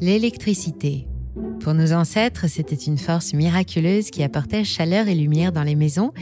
L'électricité. 0.00 1.08
Pour 1.60 1.74
nos 1.74 1.92
ancêtres, 1.92 2.46
c'était 2.46 2.76
une 2.76 2.98
force 2.98 3.34
miraculeuse 3.34 4.10
qui 4.10 4.22
apportait 4.22 4.62
chaleur 4.62 5.08
et 5.08 5.14
lumière 5.14 5.50
dans 5.50 5.64
les 5.64 5.74
maisons 5.74 6.12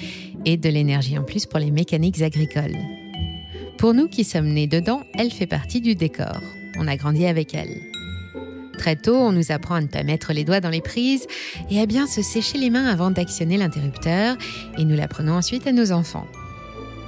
et 0.46 0.56
de 0.56 0.68
l'énergie 0.70 1.18
en 1.18 1.22
plus 1.22 1.44
pour 1.44 1.58
les 1.58 1.70
mécaniques 1.70 2.22
agricoles. 2.22 2.76
Pour 3.76 3.92
nous 3.92 4.08
qui 4.08 4.24
sommes 4.24 4.48
nés 4.48 4.66
dedans, 4.66 5.02
elle 5.14 5.30
fait 5.30 5.46
partie 5.46 5.82
du 5.82 5.94
décor. 5.94 6.40
On 6.78 6.88
a 6.88 6.96
grandi 6.96 7.26
avec 7.26 7.54
elle. 7.54 7.82
Très 8.78 8.96
tôt, 8.96 9.16
on 9.16 9.32
nous 9.32 9.52
apprend 9.52 9.74
à 9.74 9.82
ne 9.82 9.88
pas 9.88 10.04
mettre 10.04 10.32
les 10.32 10.44
doigts 10.44 10.60
dans 10.60 10.70
les 10.70 10.80
prises 10.80 11.26
et 11.70 11.78
à 11.78 11.84
bien 11.84 12.06
se 12.06 12.22
sécher 12.22 12.56
les 12.56 12.70
mains 12.70 12.86
avant 12.86 13.10
d'actionner 13.10 13.58
l'interrupteur, 13.58 14.36
et 14.78 14.84
nous 14.84 14.96
l'apprenons 14.96 15.34
ensuite 15.34 15.66
à 15.66 15.72
nos 15.72 15.92
enfants. 15.92 16.26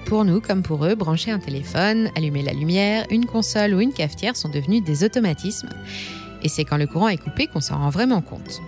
Pour 0.04 0.24
nous, 0.24 0.40
comme 0.40 0.62
pour 0.62 0.86
eux, 0.86 0.94
brancher 0.94 1.30
un 1.30 1.38
téléphone, 1.38 2.10
allumer 2.16 2.42
la 2.42 2.54
lumière, 2.54 3.04
une 3.10 3.26
console 3.26 3.74
ou 3.74 3.80
une 3.80 3.92
cafetière 3.92 4.36
sont 4.36 4.48
devenus 4.48 4.82
des 4.82 5.04
automatismes, 5.04 5.68
et 6.42 6.48
c'est 6.48 6.64
quand 6.64 6.76
le 6.76 6.86
courant 6.86 7.08
est 7.08 7.16
coupé 7.16 7.46
qu'on 7.46 7.60
s'en 7.60 7.78
rend 7.78 7.90
vraiment 7.90 8.20
compte. 8.20 8.60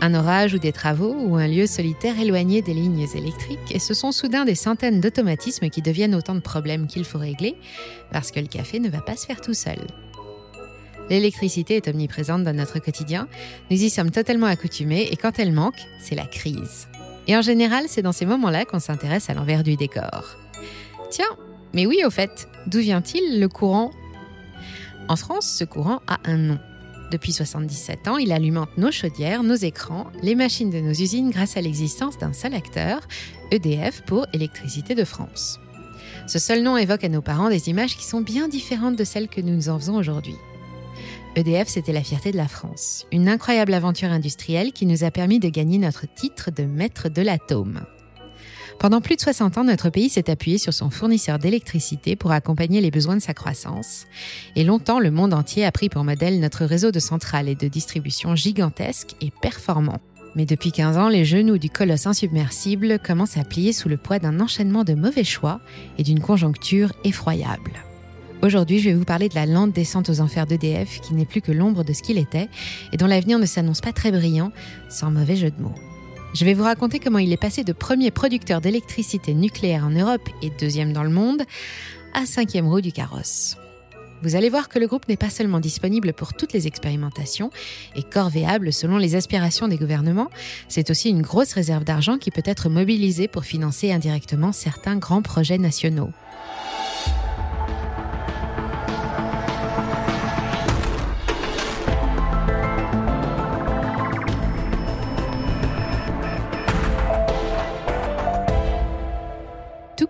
Un 0.00 0.14
orage 0.14 0.54
ou 0.54 0.58
des 0.58 0.72
travaux 0.72 1.16
ou 1.18 1.36
un 1.36 1.48
lieu 1.48 1.66
solitaire 1.66 2.20
éloigné 2.20 2.60
des 2.60 2.74
lignes 2.74 3.06
électriques 3.14 3.70
et 3.70 3.78
ce 3.78 3.94
sont 3.94 4.12
soudain 4.12 4.44
des 4.44 4.54
centaines 4.54 5.00
d'automatismes 5.00 5.70
qui 5.70 5.80
deviennent 5.80 6.14
autant 6.14 6.34
de 6.34 6.40
problèmes 6.40 6.86
qu'il 6.86 7.04
faut 7.04 7.18
régler 7.18 7.56
parce 8.12 8.30
que 8.30 8.40
le 8.40 8.46
café 8.46 8.78
ne 8.78 8.90
va 8.90 9.00
pas 9.00 9.16
se 9.16 9.26
faire 9.26 9.40
tout 9.40 9.54
seul. 9.54 9.78
L'électricité 11.08 11.76
est 11.76 11.88
omniprésente 11.88 12.42
dans 12.42 12.54
notre 12.54 12.78
quotidien, 12.78 13.28
nous 13.70 13.82
y 13.82 13.90
sommes 13.90 14.10
totalement 14.10 14.46
accoutumés 14.46 15.08
et 15.10 15.16
quand 15.16 15.38
elle 15.38 15.52
manque, 15.52 15.80
c'est 16.00 16.16
la 16.16 16.26
crise. 16.26 16.88
Et 17.28 17.36
en 17.36 17.42
général, 17.42 17.84
c'est 17.88 18.02
dans 18.02 18.12
ces 18.12 18.26
moments-là 18.26 18.64
qu'on 18.64 18.78
s'intéresse 18.78 19.30
à 19.30 19.34
l'envers 19.34 19.62
du 19.62 19.76
décor. 19.76 20.36
Tiens, 21.10 21.36
mais 21.72 21.86
oui 21.86 22.02
au 22.04 22.10
fait, 22.10 22.48
d'où 22.66 22.80
vient-il 22.80 23.40
le 23.40 23.48
courant? 23.48 23.90
En 25.08 25.16
France, 25.16 25.46
ce 25.46 25.64
courant 25.64 26.00
a 26.06 26.18
un 26.24 26.36
nom. 26.36 26.58
Depuis 27.10 27.32
77 27.32 28.08
ans, 28.08 28.16
il 28.16 28.32
alimente 28.32 28.76
nos 28.76 28.90
chaudières, 28.90 29.42
nos 29.42 29.54
écrans, 29.54 30.08
les 30.22 30.34
machines 30.34 30.70
de 30.70 30.80
nos 30.80 30.92
usines 30.92 31.30
grâce 31.30 31.56
à 31.56 31.60
l'existence 31.60 32.18
d'un 32.18 32.32
seul 32.32 32.54
acteur, 32.54 33.00
EDF 33.52 34.02
pour 34.02 34.26
Électricité 34.32 34.94
de 34.94 35.04
France. 35.04 35.60
Ce 36.26 36.40
seul 36.40 36.62
nom 36.62 36.76
évoque 36.76 37.04
à 37.04 37.08
nos 37.08 37.22
parents 37.22 37.48
des 37.48 37.68
images 37.68 37.96
qui 37.96 38.04
sont 38.04 38.20
bien 38.20 38.48
différentes 38.48 38.96
de 38.96 39.04
celles 39.04 39.28
que 39.28 39.40
nous 39.40 39.54
nous 39.54 39.68
en 39.68 39.78
faisons 39.78 39.96
aujourd'hui. 39.96 40.34
EDF, 41.36 41.68
c'était 41.68 41.92
la 41.92 42.02
fierté 42.02 42.32
de 42.32 42.36
la 42.36 42.48
France, 42.48 43.06
une 43.12 43.28
incroyable 43.28 43.74
aventure 43.74 44.10
industrielle 44.10 44.72
qui 44.72 44.86
nous 44.86 45.04
a 45.04 45.10
permis 45.10 45.38
de 45.38 45.48
gagner 45.48 45.78
notre 45.78 46.06
titre 46.12 46.50
de 46.50 46.64
maître 46.64 47.08
de 47.08 47.22
l'atome. 47.22 47.82
Pendant 48.78 49.00
plus 49.00 49.16
de 49.16 49.20
60 49.20 49.56
ans, 49.58 49.64
notre 49.64 49.88
pays 49.88 50.10
s'est 50.10 50.30
appuyé 50.30 50.58
sur 50.58 50.74
son 50.74 50.90
fournisseur 50.90 51.38
d'électricité 51.38 52.14
pour 52.14 52.32
accompagner 52.32 52.80
les 52.80 52.90
besoins 52.90 53.16
de 53.16 53.22
sa 53.22 53.32
croissance. 53.32 54.06
Et 54.54 54.64
longtemps, 54.64 55.00
le 55.00 55.10
monde 55.10 55.32
entier 55.32 55.64
a 55.64 55.72
pris 55.72 55.88
pour 55.88 56.04
modèle 56.04 56.40
notre 56.40 56.64
réseau 56.66 56.90
de 56.90 56.98
centrales 56.98 57.48
et 57.48 57.54
de 57.54 57.68
distribution 57.68 58.36
gigantesque 58.36 59.16
et 59.22 59.32
performant. 59.40 60.00
Mais 60.34 60.44
depuis 60.44 60.72
15 60.72 60.98
ans, 60.98 61.08
les 61.08 61.24
genoux 61.24 61.56
du 61.56 61.70
colosse 61.70 62.06
insubmersible 62.06 62.98
commencent 62.98 63.38
à 63.38 63.44
plier 63.44 63.72
sous 63.72 63.88
le 63.88 63.96
poids 63.96 64.18
d'un 64.18 64.40
enchaînement 64.40 64.84
de 64.84 64.92
mauvais 64.92 65.24
choix 65.24 65.60
et 65.96 66.02
d'une 66.02 66.20
conjoncture 66.20 66.92
effroyable. 67.04 67.72
Aujourd'hui, 68.42 68.80
je 68.80 68.90
vais 68.90 68.94
vous 68.94 69.06
parler 69.06 69.30
de 69.30 69.34
la 69.34 69.46
lente 69.46 69.72
descente 69.72 70.10
aux 70.10 70.20
enfers 70.20 70.46
d'EDF 70.46 71.00
qui 71.00 71.14
n'est 71.14 71.24
plus 71.24 71.40
que 71.40 71.52
l'ombre 71.52 71.82
de 71.82 71.94
ce 71.94 72.02
qu'il 72.02 72.18
était 72.18 72.50
et 72.92 72.98
dont 72.98 73.06
l'avenir 73.06 73.38
ne 73.38 73.46
s'annonce 73.46 73.80
pas 73.80 73.94
très 73.94 74.12
brillant, 74.12 74.52
sans 74.90 75.10
mauvais 75.10 75.36
jeu 75.36 75.50
de 75.50 75.62
mots. 75.62 75.74
Je 76.38 76.44
vais 76.44 76.52
vous 76.52 76.64
raconter 76.64 76.98
comment 76.98 77.18
il 77.18 77.32
est 77.32 77.38
passé 77.38 77.64
de 77.64 77.72
premier 77.72 78.10
producteur 78.10 78.60
d'électricité 78.60 79.32
nucléaire 79.32 79.86
en 79.86 79.90
Europe 79.90 80.28
et 80.42 80.50
deuxième 80.50 80.92
dans 80.92 81.02
le 81.02 81.08
monde 81.08 81.44
à 82.12 82.26
cinquième 82.26 82.68
roue 82.68 82.82
du 82.82 82.92
carrosse. 82.92 83.56
Vous 84.22 84.36
allez 84.36 84.50
voir 84.50 84.68
que 84.68 84.78
le 84.78 84.86
groupe 84.86 85.08
n'est 85.08 85.16
pas 85.16 85.30
seulement 85.30 85.60
disponible 85.60 86.12
pour 86.12 86.34
toutes 86.34 86.52
les 86.52 86.66
expérimentations 86.66 87.50
et 87.94 88.02
corvéable 88.02 88.70
selon 88.70 88.98
les 88.98 89.14
aspirations 89.14 89.66
des 89.66 89.78
gouvernements, 89.78 90.28
c'est 90.68 90.90
aussi 90.90 91.08
une 91.08 91.22
grosse 91.22 91.54
réserve 91.54 91.84
d'argent 91.84 92.18
qui 92.18 92.30
peut 92.30 92.42
être 92.44 92.68
mobilisée 92.68 93.28
pour 93.28 93.46
financer 93.46 93.90
indirectement 93.90 94.52
certains 94.52 94.96
grands 94.96 95.22
projets 95.22 95.56
nationaux. 95.56 96.10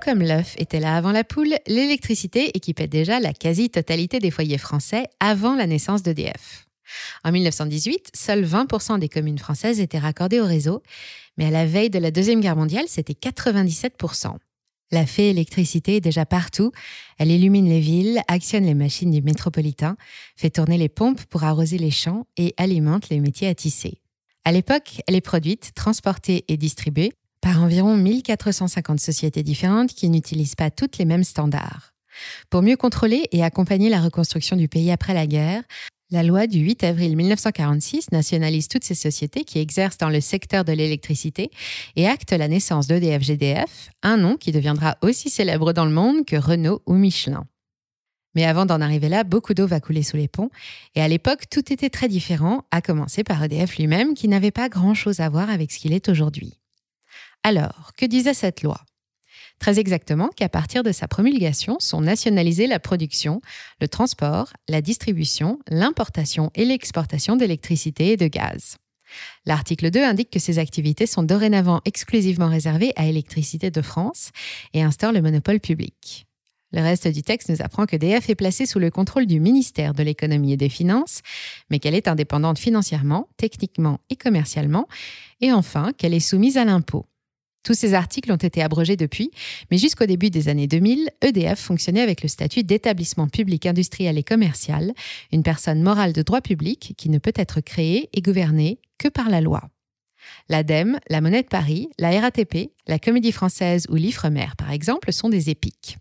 Comme 0.07 0.23
l'œuf 0.23 0.55
était 0.57 0.79
là 0.79 0.97
avant 0.97 1.11
la 1.11 1.25
poule, 1.25 1.57
l'électricité 1.67 2.57
équipait 2.57 2.87
déjà 2.87 3.19
la 3.19 3.33
quasi-totalité 3.33 4.21
des 4.21 4.31
foyers 4.31 4.57
français 4.57 5.09
avant 5.19 5.57
la 5.57 5.67
naissance 5.67 6.05
d'EDF. 6.05 6.69
En 7.25 7.33
1918, 7.33 8.13
seuls 8.15 8.45
20% 8.45 9.01
des 9.01 9.09
communes 9.09 9.41
françaises 9.41 9.81
étaient 9.81 9.99
raccordées 9.99 10.39
au 10.39 10.47
réseau, 10.47 10.85
mais 11.37 11.47
à 11.47 11.51
la 11.51 11.67
veille 11.67 11.91
de 11.91 11.99
la 11.99 12.13
Deuxième 12.13 12.41
Guerre 12.41 12.55
mondiale, 12.55 12.85
c'était 12.87 13.15
97%. 13.15 14.37
La 14.93 15.07
fée 15.07 15.31
électricité 15.31 15.97
est 15.97 16.01
déjà 16.01 16.25
partout. 16.25 16.71
Elle 17.19 17.33
illumine 17.33 17.69
les 17.69 17.81
villes, 17.81 18.23
actionne 18.29 18.65
les 18.65 18.75
machines 18.75 19.11
du 19.11 19.23
métropolitain, 19.23 19.97
fait 20.37 20.51
tourner 20.51 20.79
les 20.79 20.89
pompes 20.89 21.25
pour 21.25 21.43
arroser 21.43 21.79
les 21.79 21.91
champs 21.91 22.29
et 22.37 22.55
alimente 22.59 23.09
les 23.09 23.19
métiers 23.19 23.49
à 23.49 23.57
tisser. 23.57 24.01
À 24.45 24.53
l'époque, 24.53 25.03
elle 25.09 25.17
est 25.17 25.21
produite, 25.21 25.73
transportée 25.75 26.45
et 26.47 26.57
distribuée 26.57 27.13
par 27.41 27.63
environ 27.63 27.97
1450 27.97 29.01
sociétés 29.01 29.43
différentes 29.43 29.91
qui 29.91 30.09
n'utilisent 30.09 30.55
pas 30.55 30.71
toutes 30.71 30.99
les 30.99 31.05
mêmes 31.05 31.25
standards. 31.25 31.93
Pour 32.51 32.63
mieux 32.63 32.77
contrôler 32.77 33.29
et 33.33 33.45
accompagner 33.45 33.89
la 33.89 34.01
reconstruction 34.01 34.57
du 34.57 34.69
pays 34.69 34.91
après 34.91 35.15
la 35.15 35.27
guerre, 35.27 35.63
la 36.11 36.23
loi 36.23 36.47
du 36.47 36.61
8 36.61 36.85
avril 36.85 37.17
1946 37.17 38.13
nationalise 38.13 38.69
toutes 38.69 38.85
ces 38.85 38.95
sociétés 38.95 39.43
qui 39.43 39.59
exercent 39.59 39.99
dans 39.99 40.09
le 40.09 40.21
secteur 40.21 40.65
de 40.65 40.73
l'électricité 40.73 41.51
et 41.97 42.07
acte 42.07 42.31
la 42.31 42.47
naissance 42.47 42.87
d'EDF-GDF, 42.87 43.91
un 44.05 44.17
nom 44.17 44.37
qui 44.37 44.53
deviendra 44.53 44.97
aussi 45.03 45.31
célèbre 45.31 45.73
dans 45.73 45.85
le 45.85 45.91
monde 45.91 46.25
que 46.25 46.37
Renault 46.37 46.81
ou 46.87 46.95
Michelin. 46.95 47.45
Mais 48.37 48.45
avant 48.45 48.67
d'en 48.67 48.81
arriver 48.81 49.09
là, 49.09 49.25
beaucoup 49.25 49.55
d'eau 49.55 49.67
va 49.67 49.81
couler 49.81 50.03
sous 50.03 50.19
les 50.19 50.29
ponts. 50.29 50.51
Et 50.95 51.01
à 51.01 51.09
l'époque, 51.09 51.49
tout 51.51 51.73
était 51.73 51.89
très 51.89 52.07
différent, 52.07 52.65
à 52.71 52.83
commencer 52.83 53.25
par 53.25 53.43
EDF 53.43 53.79
lui-même, 53.79 54.15
qui 54.15 54.29
n'avait 54.29 54.51
pas 54.51 54.69
grand-chose 54.69 55.21
à 55.21 55.29
voir 55.29 55.49
avec 55.49 55.73
ce 55.73 55.79
qu'il 55.79 55.95
est 55.95 56.09
aujourd'hui. 56.11 56.61
Alors, 57.49 57.93
que 57.97 58.05
disait 58.05 58.35
cette 58.35 58.65
loi? 58.65 58.81
Très 59.61 59.79
exactement 59.79 60.31
qu'à 60.35 60.49
partir 60.49 60.83
de 60.83 60.91
sa 60.91 61.07
promulgation 61.07 61.77
sont 61.79 62.01
nationalisées 62.01 62.67
la 62.67 62.81
production, 62.81 63.41
le 63.81 63.87
transport, 63.87 64.53
la 64.69 64.81
distribution, 64.81 65.61
l'importation 65.69 66.51
et 66.57 66.65
l'exportation 66.65 67.37
d'électricité 67.37 68.11
et 68.11 68.17
de 68.17 68.27
gaz. 68.27 68.79
L'article 69.45 69.93
2 69.93 70.03
indique 70.03 70.31
que 70.31 70.41
ces 70.41 70.59
activités 70.59 71.07
sont 71.07 71.23
dorénavant 71.23 71.83
exclusivement 71.85 72.49
réservées 72.49 72.93
à 72.97 73.07
Électricité 73.07 73.71
de 73.71 73.81
France 73.81 74.33
et 74.75 74.83
instaure 74.83 75.13
le 75.13 75.23
monopole 75.23 75.61
public. 75.61 76.27
Le 76.73 76.83
reste 76.83 77.07
du 77.07 77.23
texte 77.23 77.49
nous 77.49 77.63
apprend 77.63 77.87
que 77.87 77.95
DF 77.95 78.29
est 78.29 78.35
placée 78.35 78.67
sous 78.67 78.81
le 78.81 78.91
contrôle 78.91 79.27
du 79.27 79.39
ministère 79.39 79.95
de 79.95 80.03
l'économie 80.03 80.55
et 80.55 80.57
des 80.57 80.69
finances, 80.69 81.21
mais 81.71 81.79
qu'elle 81.79 81.95
est 81.95 82.09
indépendante 82.09 82.59
financièrement, 82.59 83.29
techniquement 83.37 84.01
et 84.11 84.17
commercialement, 84.17 84.89
et 85.41 85.53
enfin 85.53 85.93
qu'elle 85.97 86.13
est 86.13 86.19
soumise 86.19 86.57
à 86.57 86.65
l'impôt. 86.65 87.07
Tous 87.67 87.75
ces 87.75 87.95
articles 87.95 88.31
ont 88.31 88.37
été 88.37 88.63
abrogés 88.63 88.95
depuis, 88.95 89.33
mais 89.73 89.77
jusqu'au 89.77 90.07
début 90.07 90.31
des 90.31 90.49
années 90.49 90.69
2000, 90.69 91.11
EDF 91.21 91.59
fonctionnait 91.59 92.01
avec 92.01 92.23
le 92.23 92.29
statut 92.29 92.63
d'établissement 92.63 93.27
public 93.27 93.67
industriel 93.67 94.17
et 94.19 94.23
commercial, 94.23 94.93
une 95.33 95.43
personne 95.43 95.83
morale 95.83 96.13
de 96.13 96.23
droit 96.23 96.41
public 96.41 96.95
qui 96.97 97.11
ne 97.11 97.19
peut 97.19 97.33
être 97.35 97.61
créée 97.61 98.09
et 98.13 98.23
gouvernée 98.23 98.79
que 98.99 99.09
par 99.09 99.31
la 99.31 99.41
loi. 99.41 99.63
L'ADEME, 100.49 101.01
la 101.11 101.21
Monnaie 101.21 101.43
de 101.43 101.49
Paris, 101.49 101.89
la 101.99 102.21
RATP, 102.21 102.71
la 102.87 103.01
Comédie 103.01 103.33
Française 103.33 103.89
ou 103.91 103.97
l'Ifremer, 103.97 104.47
par 104.57 104.71
exemple, 104.71 105.13
sont 105.13 105.29
des 105.29 105.51
épiques. 105.51 105.97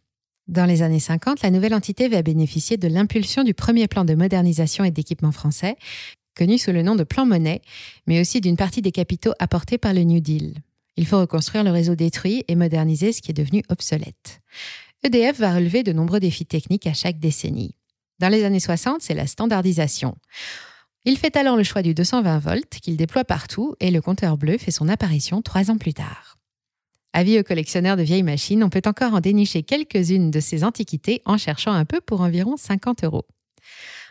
Dans 0.47 0.65
les 0.65 0.83
années 0.83 0.99
50, 0.99 1.41
la 1.41 1.49
nouvelle 1.49 1.73
entité 1.73 2.09
va 2.09 2.21
bénéficier 2.21 2.77
de 2.77 2.87
l'impulsion 2.87 3.43
du 3.43 3.55
premier 3.55 3.87
plan 3.87 4.05
de 4.05 4.13
modernisation 4.13 4.83
et 4.83 4.91
d'équipement 4.91 5.31
français, 5.31 5.77
connu 6.37 6.59
sous 6.59 6.71
le 6.71 6.83
nom 6.83 6.95
de 6.95 7.03
Plan 7.03 7.25
Monnaie, 7.25 7.63
mais 8.05 8.21
aussi 8.21 8.39
d'une 8.39 8.55
partie 8.55 8.83
des 8.83 8.91
capitaux 8.91 9.33
apportés 9.39 9.79
par 9.79 9.95
le 9.95 10.03
New 10.03 10.19
Deal. 10.19 10.61
Il 10.97 11.05
faut 11.05 11.19
reconstruire 11.19 11.63
le 11.63 11.71
réseau 11.71 11.95
détruit 11.95 12.43
et 12.47 12.55
moderniser 12.55 13.11
ce 13.11 13.21
qui 13.21 13.31
est 13.31 13.35
devenu 13.35 13.63
obsolète. 13.69 14.41
EDF 15.03 15.39
va 15.39 15.53
relever 15.53 15.83
de 15.83 15.93
nombreux 15.93 16.19
défis 16.19 16.45
techniques 16.45 16.87
à 16.87 16.93
chaque 16.93 17.19
décennie. 17.19 17.75
Dans 18.19 18.29
les 18.29 18.43
années 18.43 18.59
60, 18.59 19.01
c'est 19.01 19.13
la 19.13 19.27
standardisation. 19.27 20.15
Il 21.03 21.17
fait 21.17 21.35
alors 21.35 21.57
le 21.57 21.63
choix 21.63 21.81
du 21.81 21.93
220 21.93 22.39
volts 22.39 22.79
qu'il 22.81 22.97
déploie 22.97 23.25
partout 23.25 23.75
et 23.79 23.91
le 23.91 24.01
compteur 24.01 24.37
bleu 24.37 24.57
fait 24.57 24.71
son 24.71 24.87
apparition 24.87 25.41
trois 25.41 25.69
ans 25.69 25.77
plus 25.77 25.93
tard. 25.93 26.37
Avis 27.13 27.39
aux 27.39 27.43
collectionneurs 27.43 27.95
de 27.95 28.03
vieilles 28.03 28.23
machines, 28.23 28.63
on 28.63 28.69
peut 28.69 28.81
encore 28.85 29.13
en 29.13 29.21
dénicher 29.21 29.63
quelques-unes 29.63 30.31
de 30.31 30.39
ces 30.39 30.63
antiquités 30.63 31.21
en 31.25 31.37
cherchant 31.37 31.71
un 31.71 31.85
peu 31.85 32.01
pour 32.01 32.21
environ 32.21 32.57
50 32.57 33.03
euros. 33.03 33.25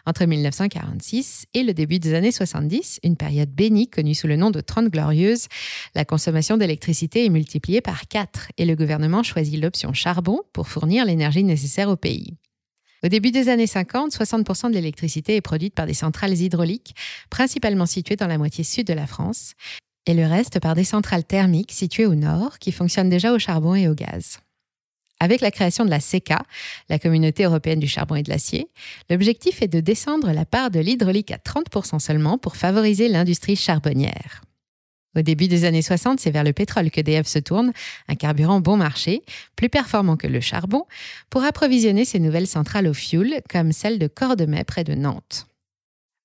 Entre 0.06 0.26
1946 0.26 1.46
et 1.54 1.62
le 1.62 1.72
début 1.72 1.98
des 1.98 2.12
années 2.12 2.30
70, 2.30 3.00
une 3.04 3.16
période 3.16 3.50
bénie 3.50 3.88
connue 3.88 4.14
sous 4.14 4.26
le 4.26 4.36
nom 4.36 4.50
de 4.50 4.60
Trente 4.60 4.88
Glorieuses, 4.88 5.48
la 5.94 6.04
consommation 6.04 6.58
d'électricité 6.58 7.24
est 7.24 7.30
multipliée 7.30 7.80
par 7.80 8.06
4 8.06 8.48
et 8.58 8.66
le 8.66 8.76
gouvernement 8.76 9.22
choisit 9.22 9.62
l'option 9.62 9.94
charbon 9.94 10.42
pour 10.52 10.68
fournir 10.68 11.06
l'énergie 11.06 11.42
nécessaire 11.42 11.88
au 11.88 11.96
pays. 11.96 12.36
Au 13.02 13.08
début 13.08 13.30
des 13.30 13.48
années 13.48 13.66
50, 13.66 14.12
60% 14.12 14.68
de 14.68 14.74
l'électricité 14.74 15.36
est 15.36 15.40
produite 15.40 15.74
par 15.74 15.86
des 15.86 15.94
centrales 15.94 16.38
hydrauliques, 16.38 16.94
principalement 17.30 17.86
situées 17.86 18.16
dans 18.16 18.26
la 18.26 18.38
moitié 18.38 18.62
sud 18.64 18.86
de 18.86 18.94
la 18.94 19.06
France, 19.06 19.54
et 20.06 20.14
le 20.14 20.26
reste 20.26 20.60
par 20.60 20.74
des 20.74 20.84
centrales 20.84 21.24
thermiques 21.24 21.72
situées 21.72 22.06
au 22.06 22.14
nord, 22.14 22.58
qui 22.58 22.72
fonctionnent 22.72 23.10
déjà 23.10 23.32
au 23.32 23.38
charbon 23.38 23.74
et 23.74 23.88
au 23.88 23.94
gaz. 23.94 24.38
Avec 25.24 25.40
la 25.40 25.50
création 25.50 25.86
de 25.86 25.90
la 25.90 26.00
CECA, 26.00 26.42
la 26.90 26.98
Communauté 26.98 27.44
européenne 27.44 27.80
du 27.80 27.88
charbon 27.88 28.16
et 28.16 28.22
de 28.22 28.28
l'acier, 28.28 28.68
l'objectif 29.08 29.62
est 29.62 29.68
de 29.68 29.80
descendre 29.80 30.30
la 30.32 30.44
part 30.44 30.70
de 30.70 30.80
l'hydraulique 30.80 31.30
à 31.30 31.38
30% 31.38 31.98
seulement 31.98 32.36
pour 32.36 32.56
favoriser 32.56 33.08
l'industrie 33.08 33.56
charbonnière. 33.56 34.42
Au 35.16 35.22
début 35.22 35.48
des 35.48 35.64
années 35.64 35.80
60, 35.80 36.20
c'est 36.20 36.30
vers 36.30 36.44
le 36.44 36.52
pétrole 36.52 36.90
que 36.90 37.00
DF 37.00 37.26
se 37.26 37.38
tourne, 37.38 37.72
un 38.06 38.16
carburant 38.16 38.60
bon 38.60 38.76
marché, 38.76 39.22
plus 39.56 39.70
performant 39.70 40.18
que 40.18 40.26
le 40.26 40.40
charbon, 40.40 40.84
pour 41.30 41.42
approvisionner 41.42 42.04
ses 42.04 42.18
nouvelles 42.18 42.46
centrales 42.46 42.86
au 42.86 42.92
fioul, 42.92 43.36
comme 43.48 43.72
celle 43.72 43.98
de 43.98 44.08
Cordemais 44.08 44.64
près 44.64 44.84
de 44.84 44.92
Nantes. 44.92 45.46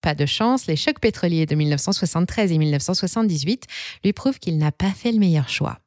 Pas 0.01 0.13
de 0.13 0.25
chance, 0.25 0.67
les 0.67 0.75
chocs 0.75 0.99
pétroliers 0.99 1.45
de 1.45 1.55
1973 1.55 2.51
et 2.51 2.57
1978 2.57 3.63
lui 4.03 4.11
prouvent 4.11 4.39
qu'il 4.39 4.57
n'a 4.57 4.73
pas 4.73 4.91
fait 4.91 5.13
le 5.13 5.19
meilleur 5.19 5.47
choix. 5.47 5.79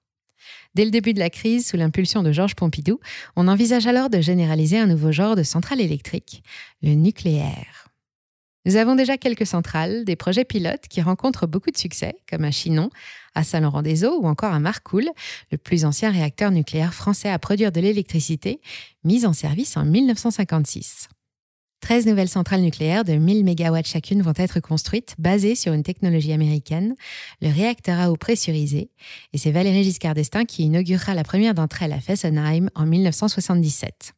Dès 0.74 0.84
le 0.84 0.90
début 0.90 1.12
de 1.12 1.18
la 1.18 1.28
crise, 1.28 1.68
sous 1.68 1.76
l'impulsion 1.76 2.22
de 2.22 2.32
Georges 2.32 2.54
Pompidou, 2.54 2.98
on 3.36 3.46
envisage 3.48 3.86
alors 3.86 4.08
de 4.08 4.20
généraliser 4.20 4.78
un 4.78 4.86
nouveau 4.86 5.12
genre 5.12 5.36
de 5.36 5.42
centrale 5.42 5.80
électrique, 5.80 6.42
le 6.82 6.94
nucléaire. 6.94 7.88
Nous 8.64 8.76
avons 8.76 8.94
déjà 8.94 9.18
quelques 9.18 9.46
centrales, 9.46 10.04
des 10.04 10.16
projets 10.16 10.44
pilotes 10.44 10.86
qui 10.88 11.02
rencontrent 11.02 11.46
beaucoup 11.46 11.70
de 11.70 11.76
succès, 11.76 12.14
comme 12.30 12.44
à 12.44 12.52
Chinon, 12.52 12.90
à 13.34 13.42
Saint-Laurent-des-Eaux 13.42 14.20
ou 14.22 14.26
encore 14.26 14.52
à 14.54 14.60
Marcoule, 14.60 15.10
le 15.50 15.58
plus 15.58 15.84
ancien 15.84 16.10
réacteur 16.10 16.50
nucléaire 16.50 16.94
français 16.94 17.28
à 17.28 17.38
produire 17.38 17.72
de 17.72 17.80
l'électricité, 17.80 18.60
mis 19.04 19.26
en 19.26 19.32
service 19.32 19.76
en 19.76 19.84
1956. 19.84 21.08
13 21.82 22.06
nouvelles 22.06 22.28
centrales 22.28 22.62
nucléaires 22.62 23.04
de 23.04 23.14
1000 23.14 23.44
MW 23.44 23.80
chacune 23.84 24.22
vont 24.22 24.32
être 24.36 24.60
construites, 24.60 25.16
basées 25.18 25.56
sur 25.56 25.72
une 25.72 25.82
technologie 25.82 26.32
américaine, 26.32 26.94
le 27.40 27.50
réacteur 27.50 27.98
à 27.98 28.12
eau 28.12 28.16
pressurisé, 28.16 28.90
et 29.32 29.38
c'est 29.38 29.50
Valéry 29.50 29.82
Giscard 29.82 30.14
d'Estaing 30.14 30.44
qui 30.44 30.62
inaugurera 30.62 31.14
la 31.14 31.24
première 31.24 31.54
d'entre 31.54 31.82
elles 31.82 31.92
à 31.92 32.00
Fessenheim 32.00 32.70
en 32.76 32.86
1977. 32.86 34.12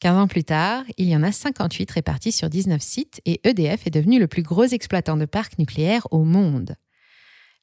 15 0.00 0.16
ans 0.16 0.28
plus 0.28 0.44
tard, 0.44 0.84
il 0.96 1.08
y 1.08 1.16
en 1.16 1.24
a 1.24 1.32
58 1.32 1.90
répartis 1.90 2.30
sur 2.30 2.48
19 2.48 2.80
sites 2.80 3.20
et 3.26 3.40
EDF 3.42 3.88
est 3.88 3.90
devenu 3.90 4.20
le 4.20 4.28
plus 4.28 4.42
gros 4.42 4.64
exploitant 4.64 5.16
de 5.16 5.24
parcs 5.24 5.58
nucléaires 5.58 6.06
au 6.12 6.22
monde. 6.22 6.76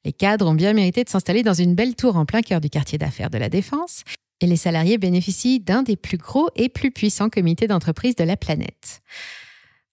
Les 0.04 0.12
cadres 0.12 0.46
ont 0.46 0.54
bien 0.54 0.74
mérité 0.74 1.02
de 1.02 1.08
s'installer 1.08 1.42
dans 1.42 1.54
une 1.54 1.74
belle 1.74 1.96
tour 1.96 2.16
en 2.16 2.26
plein 2.26 2.42
cœur 2.42 2.60
du 2.60 2.68
quartier 2.68 2.98
d'affaires 2.98 3.30
de 3.30 3.38
la 3.38 3.48
Défense 3.48 4.04
et 4.42 4.46
les 4.46 4.56
salariés 4.56 4.98
bénéficient 4.98 5.60
d'un 5.60 5.82
des 5.82 5.96
plus 5.96 6.18
gros 6.18 6.50
et 6.56 6.68
plus 6.68 6.90
puissants 6.90 7.30
comités 7.30 7.66
d'entreprise 7.66 8.16
de 8.16 8.24
la 8.24 8.36
planète. 8.36 9.00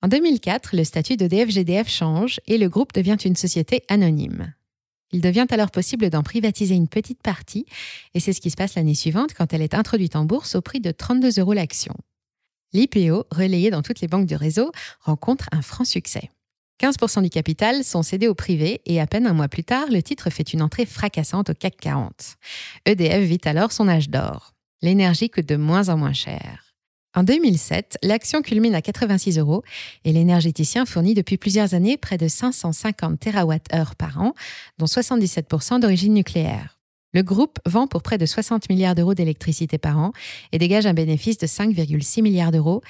En 0.04 0.10
2004, 0.10 0.76
le 0.76 0.84
statut 0.84 1.16
d'EDF-GDF 1.16 1.88
change 1.88 2.42
et 2.46 2.58
le 2.58 2.68
groupe 2.68 2.92
devient 2.92 3.16
une 3.24 3.38
société 3.38 3.84
anonyme. 3.88 4.54
Il 5.14 5.22
devient 5.22 5.46
alors 5.50 5.72
possible 5.72 6.10
d'en 6.10 6.24
privatiser 6.24 6.76
une 6.76 6.90
petite 6.90 7.24
partie, 7.24 7.66
et 8.14 8.20
c'est 8.20 8.34
ce 8.34 8.42
qui 8.42 8.50
se 8.50 8.58
passe 8.58 8.76
l'année 8.76 8.96
suivante 8.96 9.34
quand 9.34 9.54
elle 9.54 9.62
est 9.62 9.74
introduite 9.74 10.18
en 10.18 10.26
bourse 10.26 10.56
au 10.56 10.62
prix 10.62 10.82
de 10.82 10.92
32 10.92 11.40
euros 11.40 11.54
l'action. 11.54 11.94
L'IPO, 12.74 13.28
relayé 13.32 13.70
dans 13.70 13.82
toutes 13.82 14.02
les 14.02 14.10
banques 14.10 14.26
du 14.26 14.36
réseau, 14.36 14.74
rencontre 15.00 15.48
un 15.54 15.62
franc 15.62 15.86
succès. 15.86 16.30
15% 16.82 17.22
du 17.22 17.30
capital 17.30 17.86
sont 17.86 18.04
cédés 18.04 18.28
au 18.28 18.36
privé 18.36 18.82
et 18.86 19.00
à 19.00 19.08
peine 19.08 19.26
un 19.26 19.34
mois 19.34 19.48
plus 19.48 19.64
tard, 19.64 19.86
le 19.90 20.04
titre 20.04 20.30
fait 20.30 20.52
une 20.52 20.62
entrée 20.62 20.86
fracassante 20.86 21.52
au 21.52 21.54
CAC 21.54 21.78
40. 21.78 22.36
EDF 22.86 23.24
vit 23.24 23.40
alors 23.46 23.72
son 23.72 23.88
âge 23.88 24.10
d'or. 24.10 24.54
L'énergie 24.82 25.30
coûte 25.30 25.48
de 25.48 25.56
moins 25.56 25.88
en 25.88 25.96
moins 25.96 26.12
cher. 26.12 26.73
En 27.16 27.24
2007, 27.24 28.00
l'action 28.02 28.42
culmine 28.42 28.74
à 28.74 28.82
86 28.82 29.38
euros 29.38 29.64
et 30.04 30.12
l'énergéticien 30.12 30.86
fournit 30.86 31.14
depuis 31.14 31.38
plusieurs 31.38 31.76
années 31.76 31.98
près 31.98 32.18
de 32.18 32.28
550 32.28 33.20
TWh 33.20 33.96
par 33.98 34.20
an, 34.20 34.34
dont 34.80 34.86
77% 34.86 35.80
d'origine 35.80 36.14
nucléaire. 36.14 36.80
Le 37.14 37.22
groupe 37.22 37.60
vend 37.68 37.86
pour 37.86 38.02
près 38.02 38.18
de 38.18 38.26
60 38.26 38.70
milliards 38.70 38.96
d'euros 38.96 39.14
d'électricité 39.14 39.78
par 39.78 40.00
an 40.00 40.14
et 40.52 40.58
dégage 40.58 40.88
un 40.88 40.96
bénéfice 40.96 41.38
de 41.38 41.46
5,6 41.46 42.24
milliards 42.24 42.52
d'euros. 42.52 42.82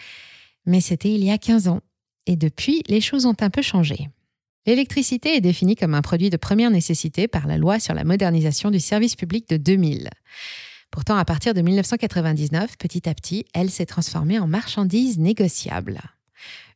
Mais 0.65 0.79
c'était 0.79 1.11
il 1.11 1.23
y 1.23 1.29
a 1.29 1.37
15 1.37 1.67
ans. 1.67 1.81
Et 2.25 2.37
depuis, 2.37 2.83
les 2.87 3.01
choses 3.01 3.25
ont 3.25 3.35
un 3.41 3.49
peu 3.49 3.61
changé. 3.61 4.09
L'électricité 4.65 5.35
est 5.35 5.41
définie 5.41 5.75
comme 5.75 5.93
un 5.93 6.01
produit 6.01 6.29
de 6.29 6.37
première 6.37 6.71
nécessité 6.71 7.27
par 7.27 7.47
la 7.47 7.57
loi 7.57 7.79
sur 7.79 7.93
la 7.93 8.05
modernisation 8.05 8.71
du 8.71 8.79
service 8.79 9.17
public 9.17 9.49
de 9.49 9.57
2000. 9.57 10.09
Pourtant, 10.93 11.17
à 11.17 11.25
partir 11.25 11.55
de 11.55 11.61
1999, 11.63 12.77
petit 12.77 13.09
à 13.09 13.15
petit, 13.15 13.45
elle 13.55 13.71
s'est 13.71 13.87
transformée 13.87 14.37
en 14.37 14.45
marchandise 14.45 15.17
négociable. 15.17 15.99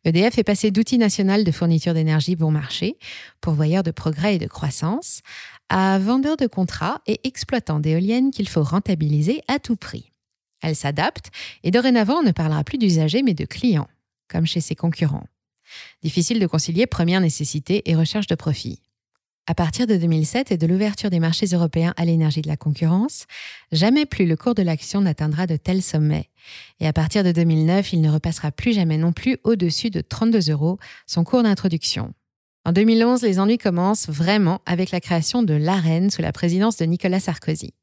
EDF 0.05 0.39
est 0.39 0.43
passé 0.43 0.71
d'outil 0.71 0.97
national 0.97 1.43
de 1.43 1.51
fourniture 1.51 1.93
d'énergie 1.93 2.35
bon 2.35 2.49
marché, 2.49 2.97
pourvoyeur 3.41 3.83
de 3.83 3.91
progrès 3.91 4.33
et 4.33 4.39
de 4.39 4.47
croissance, 4.47 5.21
à 5.69 5.99
vendeur 5.99 6.35
de 6.35 6.47
contrats 6.47 6.99
et 7.05 7.19
exploitant 7.27 7.79
d'éoliennes 7.79 8.31
qu'il 8.31 8.49
faut 8.49 8.63
rentabiliser 8.63 9.43
à 9.47 9.59
tout 9.59 9.75
prix. 9.75 10.11
Elle 10.63 10.75
s'adapte 10.75 11.29
et 11.61 11.69
dorénavant 11.69 12.21
on 12.21 12.23
ne 12.23 12.31
parlera 12.31 12.63
plus 12.63 12.79
d'usagers 12.79 13.21
mais 13.21 13.35
de 13.35 13.45
clients, 13.45 13.89
comme 14.29 14.47
chez 14.47 14.61
ses 14.61 14.73
concurrents. 14.73 15.27
Difficile 16.01 16.39
de 16.39 16.47
concilier 16.47 16.87
première 16.87 17.21
nécessité 17.21 17.87
et 17.87 17.95
recherche 17.95 18.25
de 18.25 18.33
profit. 18.33 18.79
À 19.49 19.55
partir 19.55 19.87
de 19.87 19.95
2007 19.95 20.51
et 20.51 20.57
de 20.57 20.67
l'ouverture 20.67 21.09
des 21.09 21.21
marchés 21.21 21.45
européens 21.45 21.93
à 21.95 22.03
l'énergie 22.03 22.41
de 22.41 22.49
la 22.49 22.57
concurrence, 22.57 23.27
jamais 23.71 24.05
plus 24.05 24.25
le 24.25 24.35
cours 24.35 24.55
de 24.55 24.61
l'action 24.61 24.99
n'atteindra 24.99 25.47
de 25.47 25.55
tels 25.55 25.81
sommets. 25.81 26.29
Et 26.81 26.87
à 26.87 26.91
partir 26.91 27.23
de 27.23 27.31
2009, 27.31 27.93
il 27.93 28.01
ne 28.01 28.11
repassera 28.11 28.51
plus 28.51 28.73
jamais 28.73 28.97
non 28.97 29.13
plus 29.13 29.37
au-dessus 29.45 29.89
de 29.89 30.01
32 30.01 30.51
euros, 30.51 30.79
son 31.05 31.23
cours 31.23 31.43
d'introduction. 31.43 32.13
En 32.65 32.73
2011, 32.73 33.21
les 33.21 33.39
ennuis 33.39 33.57
commencent 33.57 34.09
vraiment 34.09 34.59
avec 34.65 34.91
la 34.91 34.99
création 34.99 35.43
de 35.43 35.53
l'AREN 35.53 36.09
sous 36.09 36.21
la 36.21 36.33
présidence 36.33 36.75
de 36.75 36.83
Nicolas 36.83 37.21
Sarkozy. 37.21 37.73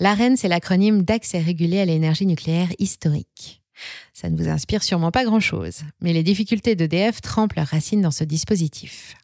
L'AREN, 0.00 0.36
c'est 0.36 0.48
l'acronyme 0.48 1.04
d'accès 1.04 1.38
régulé 1.38 1.78
à 1.78 1.84
l'énergie 1.84 2.26
nucléaire 2.26 2.70
historique. 2.80 3.62
Ça 4.12 4.30
ne 4.30 4.36
vous 4.36 4.48
inspire 4.48 4.82
sûrement 4.82 5.12
pas 5.12 5.24
grand-chose, 5.24 5.82
mais 6.00 6.12
les 6.12 6.24
difficultés 6.24 6.74
d'EDF 6.74 7.20
trempent 7.20 7.54
leurs 7.54 7.68
racines 7.68 8.02
dans 8.02 8.10
ce 8.10 8.24
dispositif. 8.24 9.14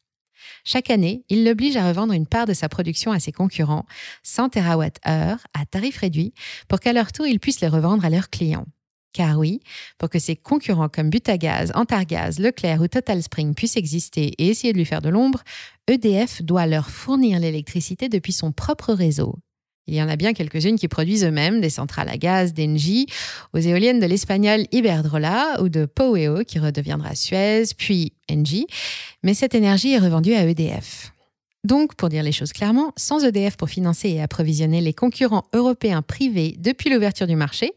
Chaque 0.64 0.88
année, 0.88 1.24
il 1.28 1.44
l'oblige 1.44 1.76
à 1.76 1.86
revendre 1.86 2.14
une 2.14 2.26
part 2.26 2.46
de 2.46 2.54
sa 2.54 2.70
production 2.70 3.12
à 3.12 3.20
ses 3.20 3.32
concurrents, 3.32 3.84
100 4.22 4.48
TWh, 4.48 4.90
à 5.04 5.66
tarif 5.70 5.98
réduit, 5.98 6.32
pour 6.68 6.80
qu'à 6.80 6.94
leur 6.94 7.12
tour, 7.12 7.26
ils 7.26 7.38
puissent 7.38 7.60
les 7.60 7.68
revendre 7.68 8.04
à 8.04 8.10
leurs 8.10 8.30
clients. 8.30 8.66
Car 9.12 9.38
oui, 9.38 9.60
pour 9.98 10.08
que 10.08 10.18
ses 10.18 10.36
concurrents 10.36 10.88
comme 10.88 11.10
Butagaz, 11.10 11.70
Antargaz, 11.74 12.40
Leclerc 12.40 12.80
ou 12.80 12.88
Total 12.88 13.22
Spring 13.22 13.54
puissent 13.54 13.76
exister 13.76 14.34
et 14.38 14.48
essayer 14.48 14.72
de 14.72 14.78
lui 14.78 14.86
faire 14.86 15.02
de 15.02 15.10
l'ombre, 15.10 15.44
EDF 15.86 16.42
doit 16.42 16.66
leur 16.66 16.88
fournir 16.88 17.38
l'électricité 17.38 18.08
depuis 18.08 18.32
son 18.32 18.50
propre 18.50 18.92
réseau, 18.92 19.38
il 19.86 19.94
y 19.94 20.02
en 20.02 20.08
a 20.08 20.16
bien 20.16 20.32
quelques-unes 20.32 20.78
qui 20.78 20.88
produisent 20.88 21.24
eux-mêmes 21.24 21.60
des 21.60 21.70
centrales 21.70 22.08
à 22.08 22.16
gaz 22.16 22.54
d'Engie, 22.54 23.06
aux 23.52 23.58
éoliennes 23.58 24.00
de 24.00 24.06
l'espagnol 24.06 24.64
Iberdrola 24.72 25.62
ou 25.62 25.68
de 25.68 25.84
Poweo 25.84 26.44
qui 26.44 26.58
redeviendra 26.58 27.14
Suez, 27.14 27.64
puis 27.76 28.12
Engie, 28.30 28.66
mais 29.22 29.34
cette 29.34 29.54
énergie 29.54 29.92
est 29.92 29.98
revendue 29.98 30.34
à 30.34 30.44
EDF. 30.46 31.14
Donc, 31.64 31.94
pour 31.94 32.10
dire 32.10 32.22
les 32.22 32.30
choses 32.30 32.52
clairement, 32.52 32.92
sans 32.96 33.24
EDF 33.24 33.56
pour 33.56 33.70
financer 33.70 34.10
et 34.10 34.20
approvisionner 34.20 34.82
les 34.82 34.92
concurrents 34.92 35.44
européens 35.54 36.02
privés 36.02 36.56
depuis 36.58 36.90
l'ouverture 36.90 37.26
du 37.26 37.36
marché, 37.36 37.72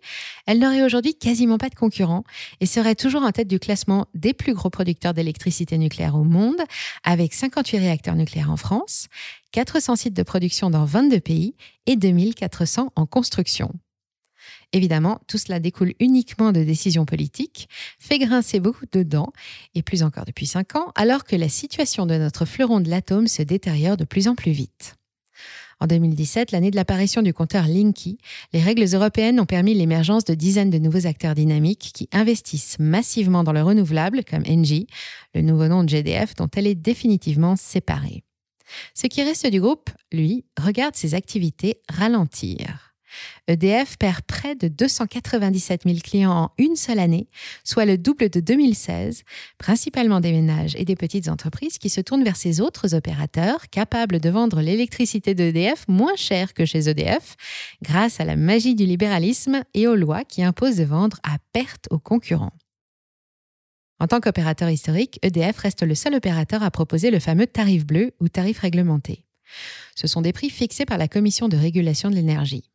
elle 0.45 0.59
n'aurait 0.59 0.83
aujourd'hui 0.83 1.15
quasiment 1.15 1.57
pas 1.57 1.69
de 1.69 1.75
concurrents 1.75 2.25
et 2.59 2.65
serait 2.65 2.95
toujours 2.95 3.23
en 3.23 3.31
tête 3.31 3.47
du 3.47 3.59
classement 3.59 4.07
des 4.13 4.33
plus 4.33 4.53
gros 4.53 4.69
producteurs 4.69 5.13
d'électricité 5.13 5.77
nucléaire 5.77 6.15
au 6.15 6.25
monde, 6.25 6.61
avec 7.05 7.33
58 7.33 7.79
réacteurs 7.79 8.15
nucléaires 8.15 8.51
en 8.51 8.57
France, 8.57 9.07
400 9.57 9.95
sites 9.95 10.13
de 10.13 10.21
production 10.21 10.69
dans 10.69 10.85
22 10.85 11.19
pays 11.19 11.55
et 11.87 11.95
2400 11.95 12.91
en 12.95 13.05
construction. 13.07 13.73
Évidemment, 14.71 15.19
tout 15.27 15.39
cela 15.39 15.59
découle 15.59 15.95
uniquement 15.99 16.51
de 16.51 16.63
décisions 16.63 17.05
politiques, 17.05 17.67
fait 17.97 18.19
grincer 18.19 18.59
beaucoup 18.59 18.85
de 18.91 19.01
dents, 19.01 19.33
et 19.73 19.81
plus 19.81 20.03
encore 20.03 20.25
depuis 20.25 20.45
cinq 20.45 20.75
ans, 20.75 20.91
alors 20.93 21.23
que 21.23 21.35
la 21.35 21.49
situation 21.49 22.05
de 22.05 22.13
notre 22.17 22.45
fleuron 22.45 22.81
de 22.81 22.89
l'atome 22.91 23.27
se 23.27 23.41
détériore 23.41 23.97
de 23.97 24.03
plus 24.03 24.27
en 24.27 24.35
plus 24.35 24.51
vite. 24.51 24.93
En 25.79 25.87
2017, 25.87 26.51
l'année 26.51 26.69
de 26.69 26.75
l'apparition 26.75 27.23
du 27.23 27.33
compteur 27.33 27.65
Linky, 27.65 28.19
les 28.53 28.61
règles 28.61 28.85
européennes 28.93 29.39
ont 29.39 29.47
permis 29.47 29.73
l'émergence 29.73 30.23
de 30.23 30.35
dizaines 30.35 30.69
de 30.69 30.77
nouveaux 30.77 31.07
acteurs 31.07 31.33
dynamiques 31.33 31.89
qui 31.95 32.09
investissent 32.11 32.77
massivement 32.77 33.43
dans 33.43 33.53
le 33.53 33.63
renouvelable, 33.63 34.23
comme 34.23 34.43
Engie, 34.47 34.85
le 35.33 35.41
nouveau 35.41 35.67
nom 35.67 35.83
de 35.83 35.89
GDF 35.89 36.35
dont 36.35 36.49
elle 36.55 36.67
est 36.67 36.75
définitivement 36.75 37.55
séparée. 37.55 38.23
Ce 38.93 39.07
qui 39.07 39.23
reste 39.23 39.47
du 39.47 39.61
groupe, 39.61 39.89
lui, 40.11 40.45
regarde 40.59 40.95
ses 40.95 41.13
activités 41.13 41.81
ralentir. 41.89 42.87
EDF 43.47 43.97
perd 43.97 44.21
près 44.23 44.55
de 44.55 44.67
297 44.67 45.83
000 45.85 45.97
clients 46.03 46.31
en 46.31 46.51
une 46.57 46.75
seule 46.75 46.99
année, 46.99 47.29
soit 47.63 47.85
le 47.85 47.97
double 47.97 48.29
de 48.29 48.39
2016, 48.39 49.23
principalement 49.57 50.19
des 50.19 50.31
ménages 50.31 50.75
et 50.75 50.85
des 50.85 50.95
petites 50.95 51.29
entreprises 51.29 51.77
qui 51.77 51.89
se 51.89 52.01
tournent 52.01 52.23
vers 52.23 52.35
ces 52.35 52.61
autres 52.61 52.95
opérateurs 52.95 53.69
capables 53.69 54.19
de 54.19 54.29
vendre 54.29 54.61
l'électricité 54.61 55.33
d'EDF 55.33 55.85
moins 55.87 56.15
cher 56.15 56.53
que 56.53 56.65
chez 56.65 56.89
EDF, 56.89 57.35
grâce 57.81 58.19
à 58.19 58.25
la 58.25 58.35
magie 58.35 58.75
du 58.75 58.85
libéralisme 58.85 59.63
et 59.73 59.87
aux 59.87 59.95
lois 59.95 60.23
qui 60.23 60.43
imposent 60.43 60.77
de 60.77 60.83
vendre 60.83 61.17
à 61.23 61.37
perte 61.53 61.87
aux 61.89 61.99
concurrents. 61.99 62.53
En 63.99 64.07
tant 64.07 64.19
qu'opérateur 64.19 64.69
historique, 64.69 65.19
EDF 65.23 65.57
reste 65.57 65.83
le 65.83 65.95
seul 65.95 66.15
opérateur 66.15 66.61
à 66.63 66.71
proposer 66.71 67.09
le 67.09 67.19
fameux 67.19 67.47
tarif 67.47 67.85
bleu 67.85 68.11
ou 68.19 68.29
tarif 68.29 68.59
réglementé. 68.59 69.23
Ce 69.95 70.07
sont 70.07 70.21
des 70.21 70.33
prix 70.33 70.49
fixés 70.49 70.85
par 70.85 70.97
la 70.97 71.07
Commission 71.07 71.47
de 71.47 71.57
régulation 71.57 72.09
de 72.09 72.15
l'énergie. 72.15 72.69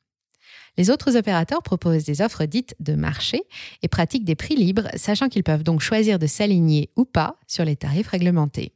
Les 0.78 0.90
autres 0.90 1.16
opérateurs 1.16 1.62
proposent 1.62 2.04
des 2.04 2.22
offres 2.22 2.46
dites 2.46 2.74
de 2.80 2.94
marché 2.94 3.42
et 3.82 3.88
pratiquent 3.88 4.24
des 4.24 4.34
prix 4.34 4.56
libres, 4.56 4.88
sachant 4.96 5.28
qu'ils 5.28 5.44
peuvent 5.44 5.62
donc 5.62 5.80
choisir 5.80 6.18
de 6.18 6.26
s'aligner 6.26 6.90
ou 6.96 7.04
pas 7.04 7.38
sur 7.46 7.64
les 7.64 7.76
tarifs 7.76 8.08
réglementés. 8.08 8.72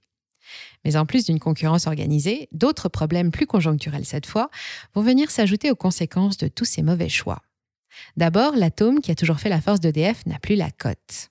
Mais 0.84 0.96
en 0.96 1.06
plus 1.06 1.24
d'une 1.24 1.40
concurrence 1.40 1.86
organisée, 1.86 2.48
d'autres 2.52 2.88
problèmes 2.88 3.30
plus 3.30 3.46
conjoncturels 3.46 4.04
cette 4.04 4.26
fois 4.26 4.50
vont 4.94 5.02
venir 5.02 5.30
s'ajouter 5.30 5.70
aux 5.70 5.76
conséquences 5.76 6.36
de 6.36 6.48
tous 6.48 6.66
ces 6.66 6.82
mauvais 6.82 7.08
choix. 7.08 7.42
D'abord, 8.16 8.54
l'atome 8.54 9.00
qui 9.00 9.10
a 9.10 9.14
toujours 9.14 9.40
fait 9.40 9.48
la 9.48 9.60
force 9.60 9.80
d'EDF 9.80 10.26
n'a 10.26 10.38
plus 10.38 10.54
la 10.54 10.70
cote. 10.70 11.30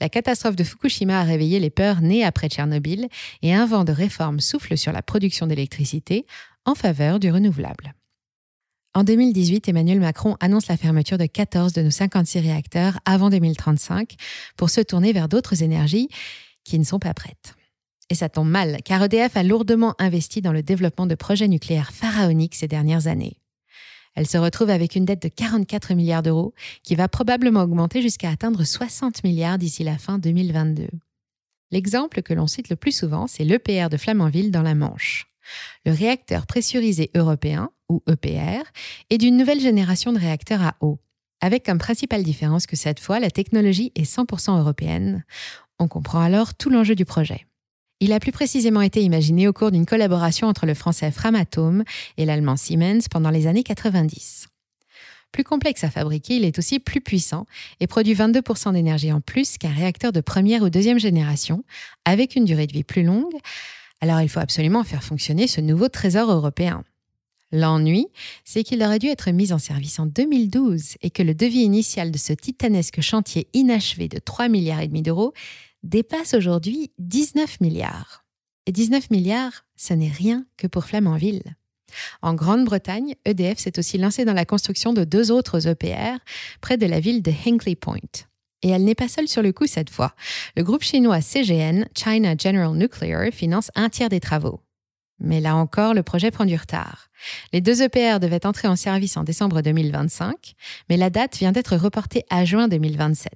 La 0.00 0.08
catastrophe 0.08 0.56
de 0.56 0.64
Fukushima 0.64 1.20
a 1.20 1.24
réveillé 1.24 1.60
les 1.60 1.70
peurs 1.70 2.00
nées 2.00 2.24
après 2.24 2.48
Tchernobyl 2.48 3.08
et 3.42 3.54
un 3.54 3.66
vent 3.66 3.84
de 3.84 3.92
réforme 3.92 4.40
souffle 4.40 4.76
sur 4.76 4.92
la 4.92 5.02
production 5.02 5.46
d'électricité 5.46 6.26
en 6.64 6.74
faveur 6.74 7.20
du 7.20 7.30
renouvelable. 7.30 7.94
En 8.92 9.04
2018, 9.04 9.68
Emmanuel 9.68 10.00
Macron 10.00 10.36
annonce 10.40 10.66
la 10.66 10.76
fermeture 10.76 11.16
de 11.16 11.26
14 11.26 11.72
de 11.72 11.82
nos 11.82 11.90
56 11.90 12.40
réacteurs 12.40 12.98
avant 13.04 13.30
2035 13.30 14.16
pour 14.56 14.68
se 14.68 14.80
tourner 14.80 15.12
vers 15.12 15.28
d'autres 15.28 15.62
énergies 15.62 16.08
qui 16.64 16.78
ne 16.78 16.84
sont 16.84 16.98
pas 16.98 17.14
prêtes. 17.14 17.54
Et 18.10 18.16
ça 18.16 18.28
tombe 18.28 18.48
mal, 18.48 18.78
car 18.84 19.04
EDF 19.04 19.36
a 19.36 19.44
lourdement 19.44 19.94
investi 20.00 20.42
dans 20.42 20.52
le 20.52 20.64
développement 20.64 21.06
de 21.06 21.14
projets 21.14 21.46
nucléaires 21.46 21.92
pharaoniques 21.92 22.56
ces 22.56 22.66
dernières 22.66 23.06
années. 23.06 23.39
Elle 24.20 24.26
se 24.26 24.36
retrouve 24.36 24.68
avec 24.68 24.96
une 24.96 25.06
dette 25.06 25.22
de 25.22 25.28
44 25.28 25.94
milliards 25.94 26.22
d'euros 26.22 26.52
qui 26.82 26.94
va 26.94 27.08
probablement 27.08 27.62
augmenter 27.62 28.02
jusqu'à 28.02 28.28
atteindre 28.28 28.64
60 28.64 29.24
milliards 29.24 29.56
d'ici 29.56 29.82
la 29.82 29.96
fin 29.96 30.18
2022. 30.18 30.88
L'exemple 31.70 32.20
que 32.20 32.34
l'on 32.34 32.46
cite 32.46 32.68
le 32.68 32.76
plus 32.76 32.92
souvent, 32.92 33.26
c'est 33.26 33.44
l'EPR 33.44 33.88
de 33.88 33.96
Flamanville 33.96 34.50
dans 34.50 34.60
la 34.60 34.74
Manche. 34.74 35.26
Le 35.86 35.92
réacteur 35.92 36.46
pressurisé 36.46 37.10
européen, 37.14 37.70
ou 37.88 38.02
EPR, 38.10 38.62
est 39.08 39.16
d'une 39.16 39.38
nouvelle 39.38 39.60
génération 39.60 40.12
de 40.12 40.18
réacteurs 40.18 40.64
à 40.64 40.76
eau, 40.82 40.98
avec 41.40 41.64
comme 41.64 41.78
principale 41.78 42.22
différence 42.22 42.66
que 42.66 42.76
cette 42.76 43.00
fois, 43.00 43.20
la 43.20 43.30
technologie 43.30 43.90
est 43.94 44.02
100% 44.02 44.58
européenne. 44.58 45.24
On 45.78 45.88
comprend 45.88 46.20
alors 46.20 46.52
tout 46.52 46.68
l'enjeu 46.68 46.94
du 46.94 47.06
projet. 47.06 47.46
Il 48.02 48.14
a 48.14 48.20
plus 48.20 48.32
précisément 48.32 48.80
été 48.80 49.02
imaginé 49.02 49.46
au 49.46 49.52
cours 49.52 49.70
d'une 49.70 49.84
collaboration 49.84 50.48
entre 50.48 50.64
le 50.64 50.72
français 50.72 51.10
Framatome 51.10 51.84
et 52.16 52.24
l'allemand 52.24 52.56
Siemens 52.56 53.08
pendant 53.10 53.28
les 53.28 53.46
années 53.46 53.62
90. 53.62 54.48
Plus 55.32 55.44
complexe 55.44 55.84
à 55.84 55.90
fabriquer, 55.90 56.36
il 56.36 56.46
est 56.46 56.58
aussi 56.58 56.80
plus 56.80 57.02
puissant 57.02 57.44
et 57.78 57.86
produit 57.86 58.14
22% 58.14 58.72
d'énergie 58.72 59.12
en 59.12 59.20
plus 59.20 59.58
qu'un 59.58 59.72
réacteur 59.72 60.12
de 60.12 60.22
première 60.22 60.62
ou 60.62 60.70
deuxième 60.70 60.98
génération, 60.98 61.62
avec 62.06 62.36
une 62.36 62.46
durée 62.46 62.66
de 62.66 62.72
vie 62.72 62.84
plus 62.84 63.02
longue. 63.02 63.36
Alors 64.00 64.22
il 64.22 64.30
faut 64.30 64.40
absolument 64.40 64.82
faire 64.82 65.04
fonctionner 65.04 65.46
ce 65.46 65.60
nouveau 65.60 65.88
trésor 65.88 66.32
européen. 66.32 66.84
L'ennui, 67.52 68.06
c'est 68.44 68.62
qu'il 68.62 68.82
aurait 68.82 68.98
dû 68.98 69.08
être 69.08 69.30
mis 69.30 69.52
en 69.52 69.58
service 69.58 69.98
en 69.98 70.06
2012 70.06 70.94
et 71.02 71.10
que 71.10 71.22
le 71.22 71.34
devis 71.34 71.62
initial 71.62 72.10
de 72.10 72.18
ce 72.18 72.32
titanesque 72.32 73.02
chantier 73.02 73.48
inachevé 73.52 74.08
de 74.08 74.18
3 74.18 74.48
milliards 74.48 74.80
et 74.80 74.88
demi 74.88 75.02
d'euros 75.02 75.34
dépasse 75.82 76.34
aujourd'hui 76.34 76.92
19 76.98 77.60
milliards. 77.60 78.24
Et 78.66 78.72
19 78.72 79.10
milliards, 79.10 79.64
ce 79.76 79.94
n'est 79.94 80.10
rien 80.10 80.44
que 80.56 80.66
pour 80.66 80.84
Flamanville. 80.84 81.56
En 82.22 82.34
Grande-Bretagne, 82.34 83.14
EDF 83.24 83.58
s'est 83.58 83.78
aussi 83.78 83.98
lancé 83.98 84.24
dans 84.24 84.32
la 84.32 84.44
construction 84.44 84.92
de 84.92 85.04
deux 85.04 85.32
autres 85.32 85.66
EPR 85.66 86.18
près 86.60 86.76
de 86.76 86.86
la 86.86 87.00
ville 87.00 87.22
de 87.22 87.32
Hinkley 87.32 87.74
Point. 87.74 88.26
Et 88.62 88.68
elle 88.68 88.84
n'est 88.84 88.94
pas 88.94 89.08
seule 89.08 89.28
sur 89.28 89.42
le 89.42 89.52
coup 89.52 89.66
cette 89.66 89.90
fois. 89.90 90.14
Le 90.56 90.62
groupe 90.62 90.82
chinois 90.82 91.20
CGN, 91.20 91.86
China 91.96 92.34
General 92.38 92.74
Nuclear, 92.74 93.32
finance 93.32 93.70
un 93.74 93.88
tiers 93.88 94.10
des 94.10 94.20
travaux. 94.20 94.60
Mais 95.18 95.40
là 95.40 95.56
encore, 95.56 95.94
le 95.94 96.02
projet 96.02 96.30
prend 96.30 96.46
du 96.46 96.56
retard. 96.56 97.08
Les 97.52 97.60
deux 97.60 97.82
EPR 97.82 98.20
devaient 98.20 98.46
entrer 98.46 98.68
en 98.68 98.76
service 98.76 99.16
en 99.16 99.24
décembre 99.24 99.60
2025, 99.60 100.54
mais 100.88 100.96
la 100.96 101.10
date 101.10 101.36
vient 101.36 101.52
d'être 101.52 101.76
reportée 101.76 102.24
à 102.30 102.46
juin 102.46 102.68
2027. 102.68 103.32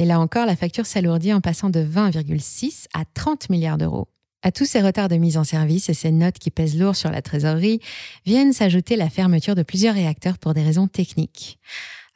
Et 0.00 0.06
là 0.06 0.18
encore, 0.18 0.46
la 0.46 0.56
facture 0.56 0.86
s'alourdit 0.86 1.34
en 1.34 1.42
passant 1.42 1.68
de 1.68 1.80
20,6 1.80 2.86
à 2.94 3.04
30 3.04 3.50
milliards 3.50 3.76
d'euros. 3.76 4.08
À 4.42 4.50
tous 4.50 4.64
ces 4.64 4.80
retards 4.80 5.10
de 5.10 5.16
mise 5.16 5.36
en 5.36 5.44
service 5.44 5.90
et 5.90 5.94
ces 5.94 6.10
notes 6.10 6.38
qui 6.38 6.50
pèsent 6.50 6.78
lourd 6.78 6.96
sur 6.96 7.10
la 7.10 7.20
trésorerie, 7.20 7.80
viennent 8.24 8.54
s'ajouter 8.54 8.96
la 8.96 9.10
fermeture 9.10 9.54
de 9.54 9.62
plusieurs 9.62 9.94
réacteurs 9.94 10.38
pour 10.38 10.54
des 10.54 10.62
raisons 10.62 10.88
techniques. 10.88 11.58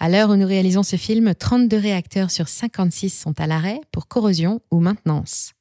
À 0.00 0.09
l'heure 0.09 0.31
où 0.31 0.37
nous 0.37 0.47
réalisons 0.47 0.83
ce 0.83 0.97
film, 0.97 1.35
32 1.35 1.76
réacteurs 1.76 2.31
sur 2.31 2.49
56 2.49 3.11
sont 3.11 3.38
à 3.38 3.47
l'arrêt 3.47 3.83
pour 3.93 4.09
corrosion 4.09 4.62
ou 4.71 4.81
maintenance. 4.81 5.53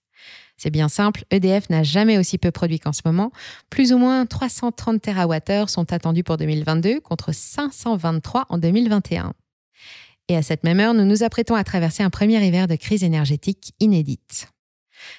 C'est 0.56 0.70
bien 0.70 0.88
simple, 0.88 1.25
EDF 1.30 1.70
n'a 1.70 1.84
jamais 1.84 2.18
aussi 2.18 2.38
peu 2.38 2.51
produit 2.51 2.80
qu'en 2.80 2.94
ce 2.94 3.01
moment. 3.03 3.34
Plus 3.70 3.92
ou 3.92 3.98
moins 3.98 4.25
330 4.25 5.01
TWh 5.01 5.68
sont 5.68 5.92
attendus 5.92 6.24
pour 6.24 6.38
2022 6.38 7.01
contre 7.01 7.34
523 7.34 8.46
en 8.48 8.58
2021. 8.58 9.34
Et 10.30 10.36
à 10.36 10.42
cette 10.42 10.63
même 10.63 10.80
heure, 10.80 10.94
nous 10.94 11.06
nous 11.06 11.24
apprêtons 11.24 11.56
à 11.56 11.63
traverser 11.63 12.03
un 12.03 12.10
premier 12.10 12.46
hiver 12.46 12.68
de 12.68 12.75
crise 12.75 13.03
énergétique 13.03 13.74
inédite. 13.80 14.48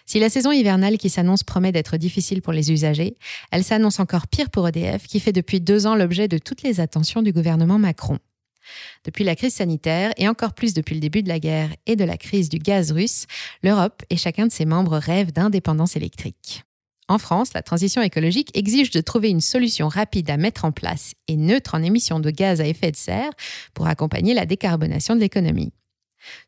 Si 0.07 0.19
la 0.19 0.31
saison 0.31 0.51
hivernale 0.51 0.97
qui 0.97 1.11
s'annonce 1.11 1.43
promet 1.43 1.73
d'être 1.73 1.97
difficile 1.97 2.41
pour 2.41 2.53
les 2.53 2.73
usagers, 2.73 3.17
elle 3.51 3.65
s'annonce 3.65 4.01
encore 4.01 4.27
pire 4.27 4.51
pour 4.51 4.67
EDF 4.67 5.07
qui 5.07 5.21
fait 5.21 5.33
depuis 5.33 5.61
deux 5.61 5.87
ans 5.87 5.95
l'objet 5.95 6.29
de 6.29 6.39
toutes 6.39 6.63
les 6.63 6.81
attentions 6.81 7.23
du 7.23 7.33
gouvernement 7.33 7.79
Macron. 7.79 8.19
Depuis 9.05 9.25
la 9.25 9.37
crise 9.37 9.55
sanitaire 9.55 10.13
et 10.17 10.27
encore 10.27 10.55
plus 10.55 10.73
depuis 10.73 10.95
le 10.95 11.01
début 11.01 11.23
de 11.23 11.29
la 11.29 11.39
guerre 11.39 11.71
et 11.87 11.97
de 11.97 12.05
la 12.05 12.17
crise 12.17 12.49
du 12.49 12.59
gaz 12.59 12.93
russe, 12.93 13.27
l'Europe 13.63 14.03
et 14.09 14.17
chacun 14.17 14.47
de 14.47 14.53
ses 14.53 14.65
membres 14.65 14.97
rêvent 14.97 15.33
d'indépendance 15.33 15.97
électrique. 15.97 16.65
En 17.09 17.19
France, 17.19 17.53
la 17.53 17.63
transition 17.63 18.01
écologique 18.01 18.57
exige 18.57 18.91
de 18.91 19.01
trouver 19.01 19.29
une 19.29 19.43
solution 19.43 19.89
rapide 19.89 20.31
à 20.31 20.39
mettre 20.39 20.65
en 20.65 20.73
place 20.73 21.13
et 21.29 21.37
neutre 21.37 21.75
en 21.75 21.83
émissions 21.83 22.19
de 22.19 22.31
gaz 22.31 22.61
à 22.61 22.67
effet 22.67 22.91
de 22.91 22.97
serre 22.97 23.33
pour 23.75 23.87
accompagner 23.87 24.33
la 24.33 24.47
décarbonation 24.47 25.15
de 25.15 25.21
l'économie. 25.21 25.73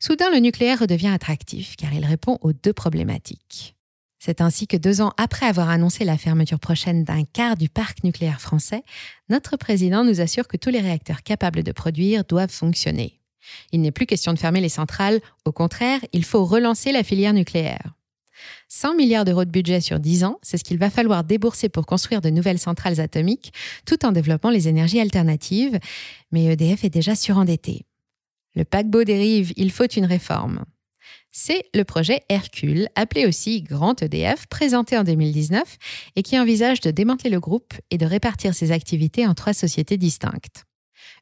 Soudain, 0.01 0.31
le 0.31 0.39
nucléaire 0.39 0.81
redevient 0.81 1.09
attractif 1.09 1.77
car 1.77 1.93
il 1.93 2.05
répond 2.07 2.39
aux 2.41 2.55
deux 2.55 2.73
problématiques. 2.73 3.75
C'est 4.19 4.41
ainsi 4.41 4.67
que 4.67 4.79
deux 4.79 5.03
ans 5.03 5.13
après 5.19 5.47
avoir 5.47 5.69
annoncé 5.69 6.05
la 6.05 6.17
fermeture 6.17 6.59
prochaine 6.59 7.05
d'un 7.05 7.25
quart 7.25 7.57
du 7.57 7.69
parc 7.69 8.03
nucléaire 8.03 8.41
français, 8.41 8.83
notre 9.29 9.59
président 9.59 10.05
nous 10.05 10.23
assure 10.23 10.49
que 10.49 10.57
tous 10.57 10.71
les 10.71 10.81
réacteurs 10.81 11.23
capables 11.23 11.63
de 11.63 11.73
produire 11.73 12.25
doivent 12.25 12.51
fonctionner. 12.51 13.21
Il 13.73 13.83
n'est 13.83 13.93
plus 13.93 14.07
question 14.07 14.33
de 14.33 14.39
fermer 14.39 14.61
les 14.63 14.71
centrales, 14.71 15.21
au 15.45 15.53
contraire, 15.53 16.01
il 16.13 16.25
faut 16.25 16.45
relancer 16.45 16.93
la 16.93 17.05
filière 17.05 17.35
nucléaire. 17.35 17.95
100 18.77 18.95
milliards 18.95 19.25
d'euros 19.25 19.47
de 19.47 19.51
budget 19.51 19.81
sur 19.81 19.99
10 19.99 20.25
ans, 20.25 20.39
c'est 20.43 20.59
ce 20.59 20.65
qu'il 20.65 20.77
va 20.77 20.91
falloir 20.91 21.25
débourser 21.25 21.71
pour 21.71 21.87
construire 21.87 22.21
de 22.21 22.29
nouvelles 22.29 22.59
centrales 22.59 23.01
atomiques, 23.01 23.55
tout 23.87 24.05
en 24.05 24.13
développant 24.13 24.51
les 24.51 24.69
énergies 24.69 25.01
alternatives. 25.01 25.79
Mais 26.31 26.45
EDF 26.45 26.85
est 26.85 26.91
déjà 26.91 27.15
surendetté. 27.15 27.87
Le 28.55 28.65
paquebot 28.67 29.05
dérive, 29.05 29.55
il 29.57 29.73
faut 29.73 29.87
une 29.87 30.05
réforme. 30.05 30.67
C'est 31.33 31.65
le 31.75 31.85
projet 31.85 32.21
Hercule, 32.29 32.89
appelé 32.97 33.25
aussi 33.25 33.63
Grand 33.63 34.03
EDF, 34.03 34.47
présenté 34.47 34.99
en 34.99 35.05
2019 35.05 35.79
et 36.17 36.23
qui 36.23 36.39
envisage 36.39 36.81
de 36.81 36.91
démanteler 36.91 37.31
le 37.31 37.41
groupe 37.41 37.73
et 37.91 37.97
de 37.97 38.05
répartir 38.05 38.53
ses 38.55 38.73
activités 38.73 39.27
en 39.27 39.33
trois 39.33 39.55
sociétés 39.55 39.97
distinctes. 39.97 40.65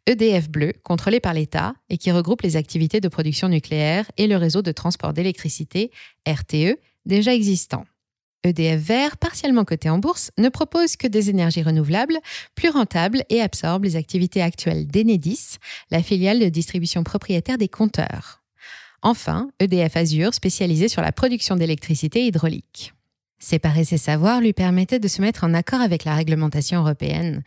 EDF 0.06 0.50
Bleu, 0.50 0.72
contrôlé 0.82 1.20
par 1.20 1.34
l'État 1.34 1.74
et 1.88 1.98
qui 1.98 2.10
regroupe 2.10 2.42
les 2.42 2.56
activités 2.56 3.00
de 3.00 3.08
production 3.08 3.48
nucléaire 3.48 4.10
et 4.16 4.26
le 4.26 4.36
réseau 4.36 4.60
de 4.60 4.72
transport 4.72 5.12
d'électricité, 5.12 5.92
RTE, 6.26 6.78
déjà 7.06 7.34
existant. 7.34 7.84
EDF 8.44 8.80
Vert, 8.80 9.16
partiellement 9.16 9.64
coté 9.64 9.88
en 9.88 9.98
bourse, 9.98 10.30
ne 10.38 10.48
propose 10.48 10.96
que 10.96 11.06
des 11.06 11.30
énergies 11.30 11.62
renouvelables, 11.62 12.18
plus 12.54 12.68
rentables 12.68 13.24
et 13.30 13.40
absorbe 13.40 13.84
les 13.84 13.96
activités 13.96 14.42
actuelles 14.42 14.86
d'Enedis, 14.86 15.56
la 15.90 16.02
filiale 16.02 16.40
de 16.40 16.48
distribution 16.48 17.04
propriétaire 17.04 17.58
des 17.58 17.68
compteurs. 17.68 18.42
Enfin, 19.02 19.50
EDF 19.60 19.96
Azure, 19.96 20.34
spécialisé 20.34 20.88
sur 20.88 21.02
la 21.02 21.12
production 21.12 21.56
d'électricité 21.56 22.26
hydraulique. 22.26 22.92
Séparer 23.38 23.84
ses 23.84 23.98
savoirs 23.98 24.40
lui 24.40 24.54
permettait 24.54 24.98
de 24.98 25.08
se 25.08 25.20
mettre 25.20 25.44
en 25.44 25.52
accord 25.52 25.82
avec 25.82 26.04
la 26.04 26.14
réglementation 26.14 26.80
européenne, 26.80 27.42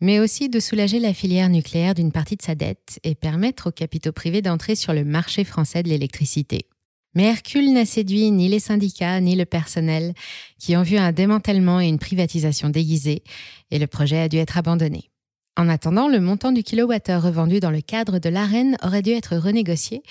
mais 0.00 0.20
aussi 0.20 0.48
de 0.48 0.60
soulager 0.60 0.98
la 0.98 1.12
filière 1.12 1.50
nucléaire 1.50 1.94
d'une 1.94 2.12
partie 2.12 2.36
de 2.36 2.42
sa 2.42 2.54
dette 2.54 2.98
et 3.04 3.14
permettre 3.14 3.68
aux 3.68 3.72
capitaux 3.72 4.12
privés 4.12 4.40
d'entrer 4.40 4.74
sur 4.74 4.94
le 4.94 5.04
marché 5.04 5.44
français 5.44 5.82
de 5.82 5.90
l'électricité. 5.90 6.66
Mais 7.14 7.24
Hercule 7.24 7.72
n'a 7.72 7.84
séduit 7.84 8.30
ni 8.30 8.48
les 8.48 8.58
syndicats 8.58 9.20
ni 9.20 9.36
le 9.36 9.44
personnel, 9.44 10.14
qui 10.58 10.76
ont 10.76 10.82
vu 10.82 10.96
un 10.96 11.12
démantèlement 11.12 11.80
et 11.80 11.88
une 11.88 11.98
privatisation 11.98 12.70
déguisée, 12.70 13.22
et 13.70 13.78
le 13.78 13.86
projet 13.86 14.20
a 14.20 14.28
dû 14.28 14.38
être 14.38 14.56
abandonné. 14.56 15.10
En 15.56 15.68
attendant, 15.68 16.08
le 16.08 16.20
montant 16.20 16.52
du 16.52 16.62
kilowattheure 16.62 17.22
revendu 17.22 17.60
dans 17.60 17.70
le 17.70 17.82
cadre 17.82 18.18
de 18.18 18.30
l'arène 18.30 18.76
aurait 18.82 19.02
dû 19.02 19.10
être 19.10 19.36
renégocié, 19.36 20.02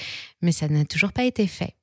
mais 0.42 0.52
ça 0.52 0.68
n'a 0.68 0.86
toujours 0.86 1.14
pas 1.14 1.24
été 1.24 1.48
fait. 1.48 1.76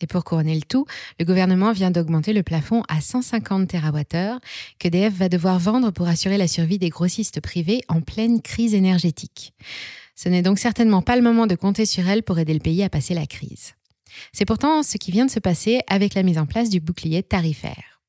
Et 0.00 0.06
pour 0.06 0.24
couronner 0.24 0.54
le 0.54 0.62
tout, 0.62 0.86
le 1.18 1.24
gouvernement 1.24 1.72
vient 1.72 1.90
d'augmenter 1.90 2.32
le 2.32 2.42
plafond 2.42 2.82
à 2.88 3.00
150 3.00 3.68
TWh 3.68 4.38
que 4.78 4.88
DF 4.88 5.12
va 5.12 5.28
devoir 5.28 5.58
vendre 5.58 5.90
pour 5.90 6.08
assurer 6.08 6.38
la 6.38 6.48
survie 6.48 6.78
des 6.78 6.88
grossistes 6.88 7.40
privés 7.40 7.82
en 7.88 8.00
pleine 8.00 8.40
crise 8.40 8.74
énergétique. 8.74 9.52
Ce 10.14 10.28
n'est 10.28 10.42
donc 10.42 10.58
certainement 10.58 11.02
pas 11.02 11.16
le 11.16 11.22
moment 11.22 11.46
de 11.46 11.54
compter 11.54 11.84
sur 11.84 12.08
elle 12.08 12.22
pour 12.22 12.38
aider 12.38 12.54
le 12.54 12.60
pays 12.60 12.82
à 12.82 12.88
passer 12.88 13.14
la 13.14 13.26
crise. 13.26 13.74
C'est 14.32 14.44
pourtant 14.44 14.82
ce 14.82 14.96
qui 14.96 15.10
vient 15.10 15.26
de 15.26 15.30
se 15.30 15.40
passer 15.40 15.80
avec 15.88 16.14
la 16.14 16.22
mise 16.22 16.38
en 16.38 16.46
place 16.46 16.70
du 16.70 16.80
bouclier 16.80 17.22
tarifaire. 17.22 18.00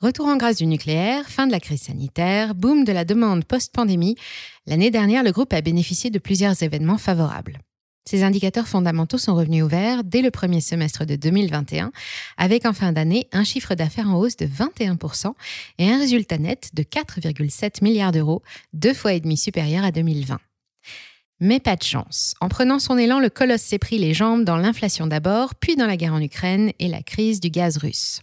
Retour 0.00 0.26
en 0.26 0.36
grâce 0.36 0.56
du 0.56 0.66
nucléaire, 0.66 1.28
fin 1.28 1.46
de 1.46 1.52
la 1.52 1.60
crise 1.60 1.82
sanitaire, 1.82 2.54
boom 2.54 2.84
de 2.84 2.92
la 2.92 3.04
demande 3.04 3.44
post-pandémie, 3.44 4.16
l'année 4.66 4.90
dernière, 4.90 5.22
le 5.22 5.32
groupe 5.32 5.52
a 5.52 5.60
bénéficié 5.60 6.10
de 6.10 6.18
plusieurs 6.18 6.62
événements 6.62 6.98
favorables. 6.98 7.58
Ces 8.06 8.22
indicateurs 8.22 8.68
fondamentaux 8.68 9.16
sont 9.16 9.34
revenus 9.34 9.64
au 9.64 9.68
vert 9.68 10.04
dès 10.04 10.20
le 10.20 10.30
premier 10.30 10.60
semestre 10.60 11.06
de 11.06 11.16
2021, 11.16 11.90
avec 12.36 12.66
en 12.66 12.74
fin 12.74 12.92
d'année 12.92 13.28
un 13.32 13.44
chiffre 13.44 13.74
d'affaires 13.74 14.10
en 14.10 14.18
hausse 14.18 14.36
de 14.36 14.46
21% 14.46 15.32
et 15.78 15.90
un 15.90 15.98
résultat 15.98 16.36
net 16.36 16.70
de 16.74 16.82
4,7 16.82 17.82
milliards 17.82 18.12
d'euros, 18.12 18.42
deux 18.74 18.92
fois 18.92 19.14
et 19.14 19.20
demi 19.20 19.38
supérieur 19.38 19.84
à 19.84 19.90
2020. 19.90 20.38
Mais 21.44 21.60
pas 21.60 21.76
de 21.76 21.82
chance. 21.82 22.32
En 22.40 22.48
prenant 22.48 22.78
son 22.78 22.96
élan, 22.96 23.20
le 23.20 23.28
colosse 23.28 23.60
s'est 23.60 23.78
pris 23.78 23.98
les 23.98 24.14
jambes 24.14 24.44
dans 24.44 24.56
l'inflation 24.56 25.06
d'abord, 25.06 25.54
puis 25.54 25.76
dans 25.76 25.86
la 25.86 25.98
guerre 25.98 26.14
en 26.14 26.22
Ukraine 26.22 26.72
et 26.78 26.88
la 26.88 27.02
crise 27.02 27.38
du 27.38 27.50
gaz 27.50 27.76
russe. 27.76 28.22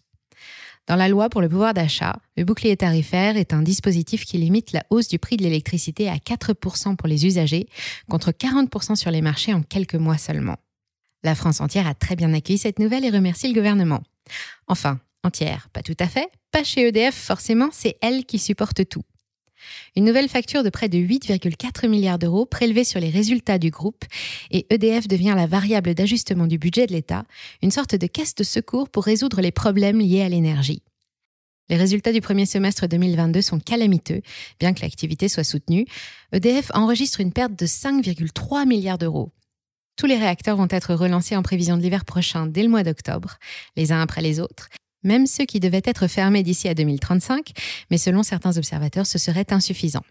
Dans 0.88 0.96
la 0.96 1.08
loi 1.08 1.30
pour 1.30 1.42
le 1.42 1.48
pouvoir 1.48 1.76
d'achat, 1.76 2.16
le 2.36 2.46
bouclier 2.46 2.76
tarifaire 2.76 3.38
est 3.38 3.54
un 3.54 3.62
dispositif 3.62 4.26
qui 4.26 4.40
limite 4.40 4.72
la 4.72 4.84
hausse 4.90 5.08
du 5.08 5.20
prix 5.20 5.38
de 5.38 5.44
l'électricité 5.44 6.10
à 6.10 6.16
4% 6.16 6.96
pour 6.96 7.08
les 7.08 7.28
usagers, 7.28 7.68
contre 8.10 8.32
40% 8.32 8.96
sur 8.96 9.12
les 9.12 9.22
marchés 9.22 9.54
en 9.54 9.62
quelques 9.62 9.94
mois 9.94 10.18
seulement. 10.18 10.58
La 11.24 11.36
France 11.36 11.62
entière 11.62 11.86
a 11.86 11.94
très 11.94 12.16
bien 12.16 12.34
accueilli 12.34 12.58
cette 12.58 12.80
nouvelle 12.80 13.06
et 13.06 13.12
remercie 13.12 13.48
le 13.48 13.54
gouvernement. 13.54 14.02
Enfin, 14.66 15.00
entière, 15.24 15.70
pas 15.74 15.84
tout 15.84 15.98
à 16.00 16.08
fait, 16.08 16.32
pas 16.50 16.64
chez 16.64 16.88
EDF 16.88 17.14
forcément, 17.14 17.70
c'est 17.72 18.00
elle 18.02 18.26
qui 18.26 18.40
supporte 18.40 18.90
tout. 18.90 19.04
Une 19.96 20.06
nouvelle 20.06 20.30
facture 20.30 20.64
de 20.64 20.70
près 20.70 20.90
de 20.90 20.98
8,4 20.98 21.88
milliards 21.88 22.20
d'euros 22.20 22.46
prélevée 22.46 22.84
sur 22.84 23.00
les 23.00 23.10
résultats 23.10 23.58
du 23.58 23.70
groupe 23.70 24.04
et 24.52 24.66
EDF 24.70 25.08
devient 25.08 25.34
la 25.36 25.48
variable 25.48 25.94
d'ajustement 25.94 26.48
du 26.48 26.58
budget 26.58 26.88
de 26.88 26.94
l'État, 26.94 27.26
une 27.62 27.72
sorte 27.72 27.96
de 27.96 28.08
caisse 28.08 28.36
de 28.36 28.44
secours 28.44 28.90
pour 28.90 29.04
résoudre 29.04 29.42
les 29.42 29.52
problèmes 29.52 30.00
liés 30.00 30.22
à 30.22 30.30
l'énergie. 30.30 30.82
Les 31.70 31.78
résultats 31.78 32.12
du 32.12 32.20
premier 32.20 32.46
semestre 32.46 32.88
2022 32.88 33.42
sont 33.42 33.60
calamiteux, 33.60 34.22
bien 34.60 34.74
que 34.74 34.82
l'activité 34.82 35.30
soit 35.30 35.46
soutenue. 35.46 35.86
EDF 36.34 36.70
enregistre 36.74 37.22
une 37.22 37.32
perte 37.32 37.58
de 37.58 37.66
5,3 37.66 38.68
milliards 38.68 38.98
d'euros. 38.98 39.32
Tous 39.96 40.06
les 40.06 40.18
réacteurs 40.18 40.58
vont 40.58 40.68
être 40.70 40.96
relancés 40.96 41.36
en 41.36 41.44
prévision 41.44 41.78
de 41.78 41.82
l'hiver 41.82 42.06
prochain 42.06 42.46
dès 42.48 42.64
le 42.64 42.70
mois 42.70 42.84
d'octobre, 42.84 43.38
les 43.78 43.92
uns 43.92 44.02
après 44.02 44.22
les 44.22 44.40
autres, 44.40 44.68
même 45.04 45.28
ceux 45.28 45.46
qui 45.46 45.60
devaient 45.60 45.82
être 45.84 46.08
fermés 46.08 46.44
d'ici 46.44 46.68
à 46.68 46.74
2035, 46.74 47.52
mais 47.90 47.98
selon 47.98 48.24
certains 48.24 48.58
observateurs, 48.58 49.06
ce 49.06 49.18
serait 49.18 49.52
insuffisant. 49.52 50.04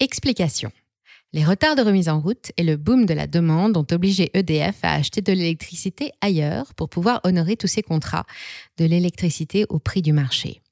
Explication. 0.00 0.70
Les 1.34 1.44
retards 1.44 1.76
de 1.76 1.82
remise 1.82 2.08
en 2.08 2.20
route 2.20 2.52
et 2.56 2.62
le 2.62 2.76
boom 2.76 3.04
de 3.04 3.12
la 3.12 3.26
demande 3.26 3.76
ont 3.76 3.86
obligé 3.90 4.30
EDF 4.32 4.76
à 4.82 4.94
acheter 4.94 5.20
de 5.20 5.32
l'électricité 5.32 6.12
ailleurs 6.22 6.72
pour 6.74 6.88
pouvoir 6.88 7.20
honorer 7.24 7.56
tous 7.56 7.66
ses 7.66 7.82
contrats, 7.82 8.24
de 8.78 8.86
l'électricité 8.86 9.66
au 9.68 9.78
prix 9.78 10.00
du 10.00 10.12
marché. 10.12 10.62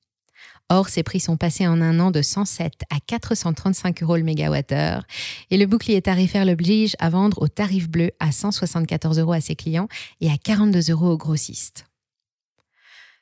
Or, 0.68 0.88
ces 0.88 1.02
prix 1.02 1.21
sont 1.21 1.37
passés 1.37 1.66
en 1.66 1.80
un 1.80 2.00
an 2.00 2.11
de 2.11 2.23
107 2.23 2.73
à 2.90 2.99
435 3.06 4.02
euros 4.02 4.16
le 4.16 4.25
mégawattheure 4.25 5.04
et 5.50 5.59
le 5.59 5.66
bouclier 5.66 6.00
tarifaire 6.02 6.45
l'oblige 6.45 6.97
à 6.99 7.11
vendre 7.11 7.40
au 7.42 7.49
tarif 7.49 7.88
bleu 7.88 8.11
à 8.18 8.33
174 8.33 9.18
euros 9.18 9.33
à 9.33 9.40
ses 9.40 9.54
clients 9.54 9.88
et 10.21 10.30
à 10.30 10.37
42 10.38 10.90
euros 10.90 11.11
aux 11.11 11.18
grossistes. 11.18 11.85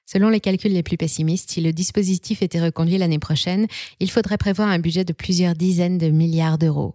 Selon 0.07 0.29
les 0.29 0.41
calculs 0.41 0.73
les 0.73 0.83
plus 0.83 0.97
pessimistes, 0.97 1.51
si 1.51 1.61
le 1.61 1.73
dispositif 1.73 2.43
était 2.43 2.61
reconduit 2.61 2.99
l'année 2.99 3.19
prochaine, 3.19 3.67
il 4.01 4.11
faudrait 4.11 4.39
prévoir 4.39 4.69
un 4.69 4.79
budget 4.79 5.05
de 5.05 5.13
plusieurs 5.13 5.55
dizaines 5.55 5.99
de 5.99 6.09
milliards 6.09 6.59
d'euros. 6.59 6.95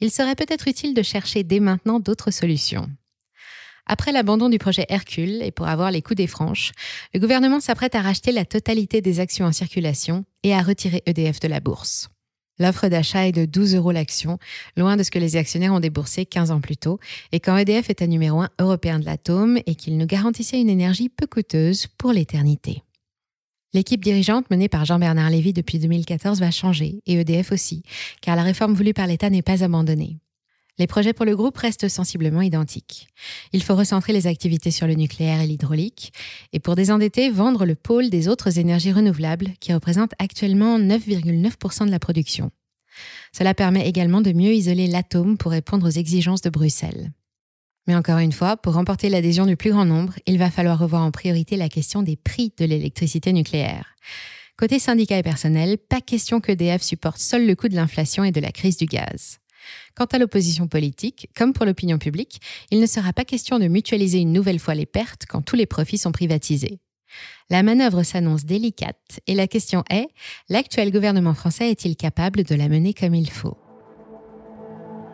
Il 0.00 0.10
serait 0.10 0.34
peut-être 0.34 0.68
utile 0.68 0.94
de 0.94 1.02
chercher 1.02 1.42
dès 1.42 1.60
maintenant 1.60 2.00
d'autres 2.00 2.30
solutions. 2.30 2.88
Après 3.86 4.12
l'abandon 4.12 4.50
du 4.50 4.58
projet 4.58 4.84
Hercule 4.90 5.42
et 5.42 5.50
pour 5.50 5.66
avoir 5.66 5.90
les 5.90 6.02
coups 6.02 6.18
des 6.18 6.26
franches, 6.26 6.72
le 7.14 7.20
gouvernement 7.20 7.60
s'apprête 7.60 7.94
à 7.94 8.02
racheter 8.02 8.32
la 8.32 8.44
totalité 8.44 9.00
des 9.00 9.18
actions 9.18 9.46
en 9.46 9.52
circulation 9.52 10.24
et 10.42 10.54
à 10.54 10.62
retirer 10.62 11.02
EDF 11.06 11.40
de 11.40 11.48
la 11.48 11.60
bourse. 11.60 12.10
L'offre 12.58 12.88
d'achat 12.88 13.26
est 13.26 13.32
de 13.32 13.44
12 13.44 13.76
euros 13.76 13.92
l'action, 13.92 14.38
loin 14.76 14.96
de 14.96 15.02
ce 15.02 15.10
que 15.10 15.18
les 15.18 15.36
actionnaires 15.36 15.72
ont 15.72 15.80
déboursé 15.80 16.26
15 16.26 16.50
ans 16.50 16.60
plus 16.60 16.76
tôt, 16.76 16.98
et 17.32 17.40
quand 17.40 17.56
EDF 17.56 17.90
est 17.90 18.02
un 18.02 18.06
numéro 18.06 18.40
1 18.40 18.48
européen 18.60 18.98
de 18.98 19.04
l'atome 19.04 19.58
et 19.66 19.74
qu'il 19.74 19.96
nous 19.96 20.06
garantissait 20.06 20.60
une 20.60 20.70
énergie 20.70 21.08
peu 21.08 21.26
coûteuse 21.26 21.86
pour 21.98 22.12
l'éternité. 22.12 22.82
L'équipe 23.74 24.02
dirigeante 24.02 24.50
menée 24.50 24.68
par 24.68 24.86
Jean-Bernard 24.86 25.30
Lévy 25.30 25.52
depuis 25.52 25.78
2014 25.78 26.40
va 26.40 26.50
changer, 26.50 27.00
et 27.06 27.20
EDF 27.20 27.52
aussi, 27.52 27.82
car 28.22 28.34
la 28.34 28.42
réforme 28.42 28.74
voulue 28.74 28.94
par 28.94 29.06
l'État 29.06 29.30
n'est 29.30 29.42
pas 29.42 29.62
abandonnée. 29.62 30.18
Les 30.78 30.86
projets 30.86 31.12
pour 31.12 31.24
le 31.24 31.34
groupe 31.34 31.56
restent 31.56 31.88
sensiblement 31.88 32.40
identiques. 32.40 33.08
Il 33.52 33.62
faut 33.62 33.74
recentrer 33.74 34.12
les 34.12 34.26
activités 34.26 34.70
sur 34.70 34.86
le 34.86 34.94
nucléaire 34.94 35.40
et 35.40 35.46
l'hydraulique, 35.46 36.12
et 36.52 36.60
pour 36.60 36.76
désendetter, 36.76 37.30
vendre 37.30 37.64
le 37.64 37.74
pôle 37.74 38.10
des 38.10 38.28
autres 38.28 38.58
énergies 38.58 38.92
renouvelables, 38.92 39.50
qui 39.60 39.74
représentent 39.74 40.14
actuellement 40.18 40.78
9,9% 40.78 41.86
de 41.86 41.90
la 41.90 41.98
production. 41.98 42.50
Cela 43.32 43.54
permet 43.54 43.88
également 43.88 44.20
de 44.20 44.32
mieux 44.32 44.52
isoler 44.52 44.86
l'atome 44.86 45.36
pour 45.36 45.52
répondre 45.52 45.86
aux 45.86 45.90
exigences 45.90 46.42
de 46.42 46.50
Bruxelles. 46.50 47.12
Mais 47.86 47.96
encore 47.96 48.18
une 48.18 48.32
fois, 48.32 48.56
pour 48.56 48.74
remporter 48.74 49.08
l'adhésion 49.08 49.46
du 49.46 49.56
plus 49.56 49.70
grand 49.70 49.86
nombre, 49.86 50.14
il 50.26 50.38
va 50.38 50.50
falloir 50.50 50.78
revoir 50.78 51.02
en 51.02 51.10
priorité 51.10 51.56
la 51.56 51.68
question 51.68 52.02
des 52.02 52.16
prix 52.16 52.52
de 52.58 52.66
l'électricité 52.66 53.32
nucléaire. 53.32 53.96
Côté 54.58 54.78
syndicat 54.78 55.18
et 55.18 55.22
personnel, 55.22 55.78
pas 55.78 56.00
question 56.00 56.40
que 56.40 56.52
DF 56.52 56.82
supporte 56.82 57.18
seul 57.18 57.46
le 57.46 57.54
coût 57.54 57.68
de 57.68 57.76
l'inflation 57.76 58.24
et 58.24 58.32
de 58.32 58.40
la 58.40 58.52
crise 58.52 58.76
du 58.76 58.86
gaz. 58.86 59.38
Quant 59.94 60.06
à 60.06 60.18
l'opposition 60.18 60.68
politique, 60.68 61.28
comme 61.36 61.52
pour 61.52 61.66
l'opinion 61.66 61.98
publique, 61.98 62.40
il 62.70 62.80
ne 62.80 62.86
sera 62.86 63.12
pas 63.12 63.24
question 63.24 63.58
de 63.58 63.68
mutualiser 63.68 64.18
une 64.18 64.32
nouvelle 64.32 64.58
fois 64.58 64.74
les 64.74 64.86
pertes 64.86 65.26
quand 65.28 65.42
tous 65.42 65.56
les 65.56 65.66
profits 65.66 65.98
sont 65.98 66.12
privatisés. 66.12 66.80
La 67.50 67.62
manœuvre 67.62 68.02
s'annonce 68.02 68.44
délicate 68.44 69.20
et 69.26 69.34
la 69.34 69.46
question 69.46 69.82
est, 69.90 70.08
l'actuel 70.48 70.92
gouvernement 70.92 71.34
français 71.34 71.70
est-il 71.70 71.96
capable 71.96 72.44
de 72.44 72.54
la 72.54 72.68
mener 72.68 72.92
comme 72.92 73.14
il 73.14 73.30
faut? 73.30 73.56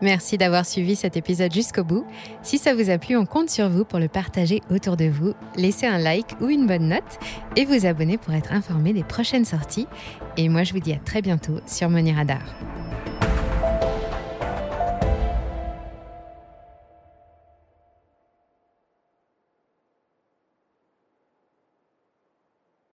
Merci 0.02 0.36
d'avoir 0.36 0.66
suivi 0.66 0.96
cet 0.96 1.16
épisode 1.16 1.54
jusqu'au 1.54 1.84
bout. 1.84 2.04
Si 2.42 2.58
ça 2.58 2.74
vous 2.74 2.90
a 2.90 2.98
plu, 2.98 3.16
on 3.16 3.24
compte 3.24 3.48
sur 3.48 3.70
vous 3.70 3.84
pour 3.84 3.98
le 3.98 4.08
partager 4.08 4.60
autour 4.70 4.96
de 4.96 5.06
vous, 5.06 5.32
laisser 5.56 5.86
un 5.86 5.98
like 5.98 6.38
ou 6.40 6.48
une 6.50 6.66
bonne 6.66 6.88
note 6.88 7.18
et 7.56 7.64
vous 7.64 7.86
abonner 7.86 8.18
pour 8.18 8.34
être 8.34 8.52
informé 8.52 8.92
des 8.92 9.04
prochaines 9.04 9.46
sorties. 9.46 9.86
Et 10.36 10.48
moi, 10.48 10.64
je 10.64 10.72
vous 10.72 10.80
dis 10.80 10.92
à 10.92 10.98
très 10.98 11.22
bientôt 11.22 11.58
sur 11.66 11.88
Money 11.88 12.12
Radar. 12.12 12.42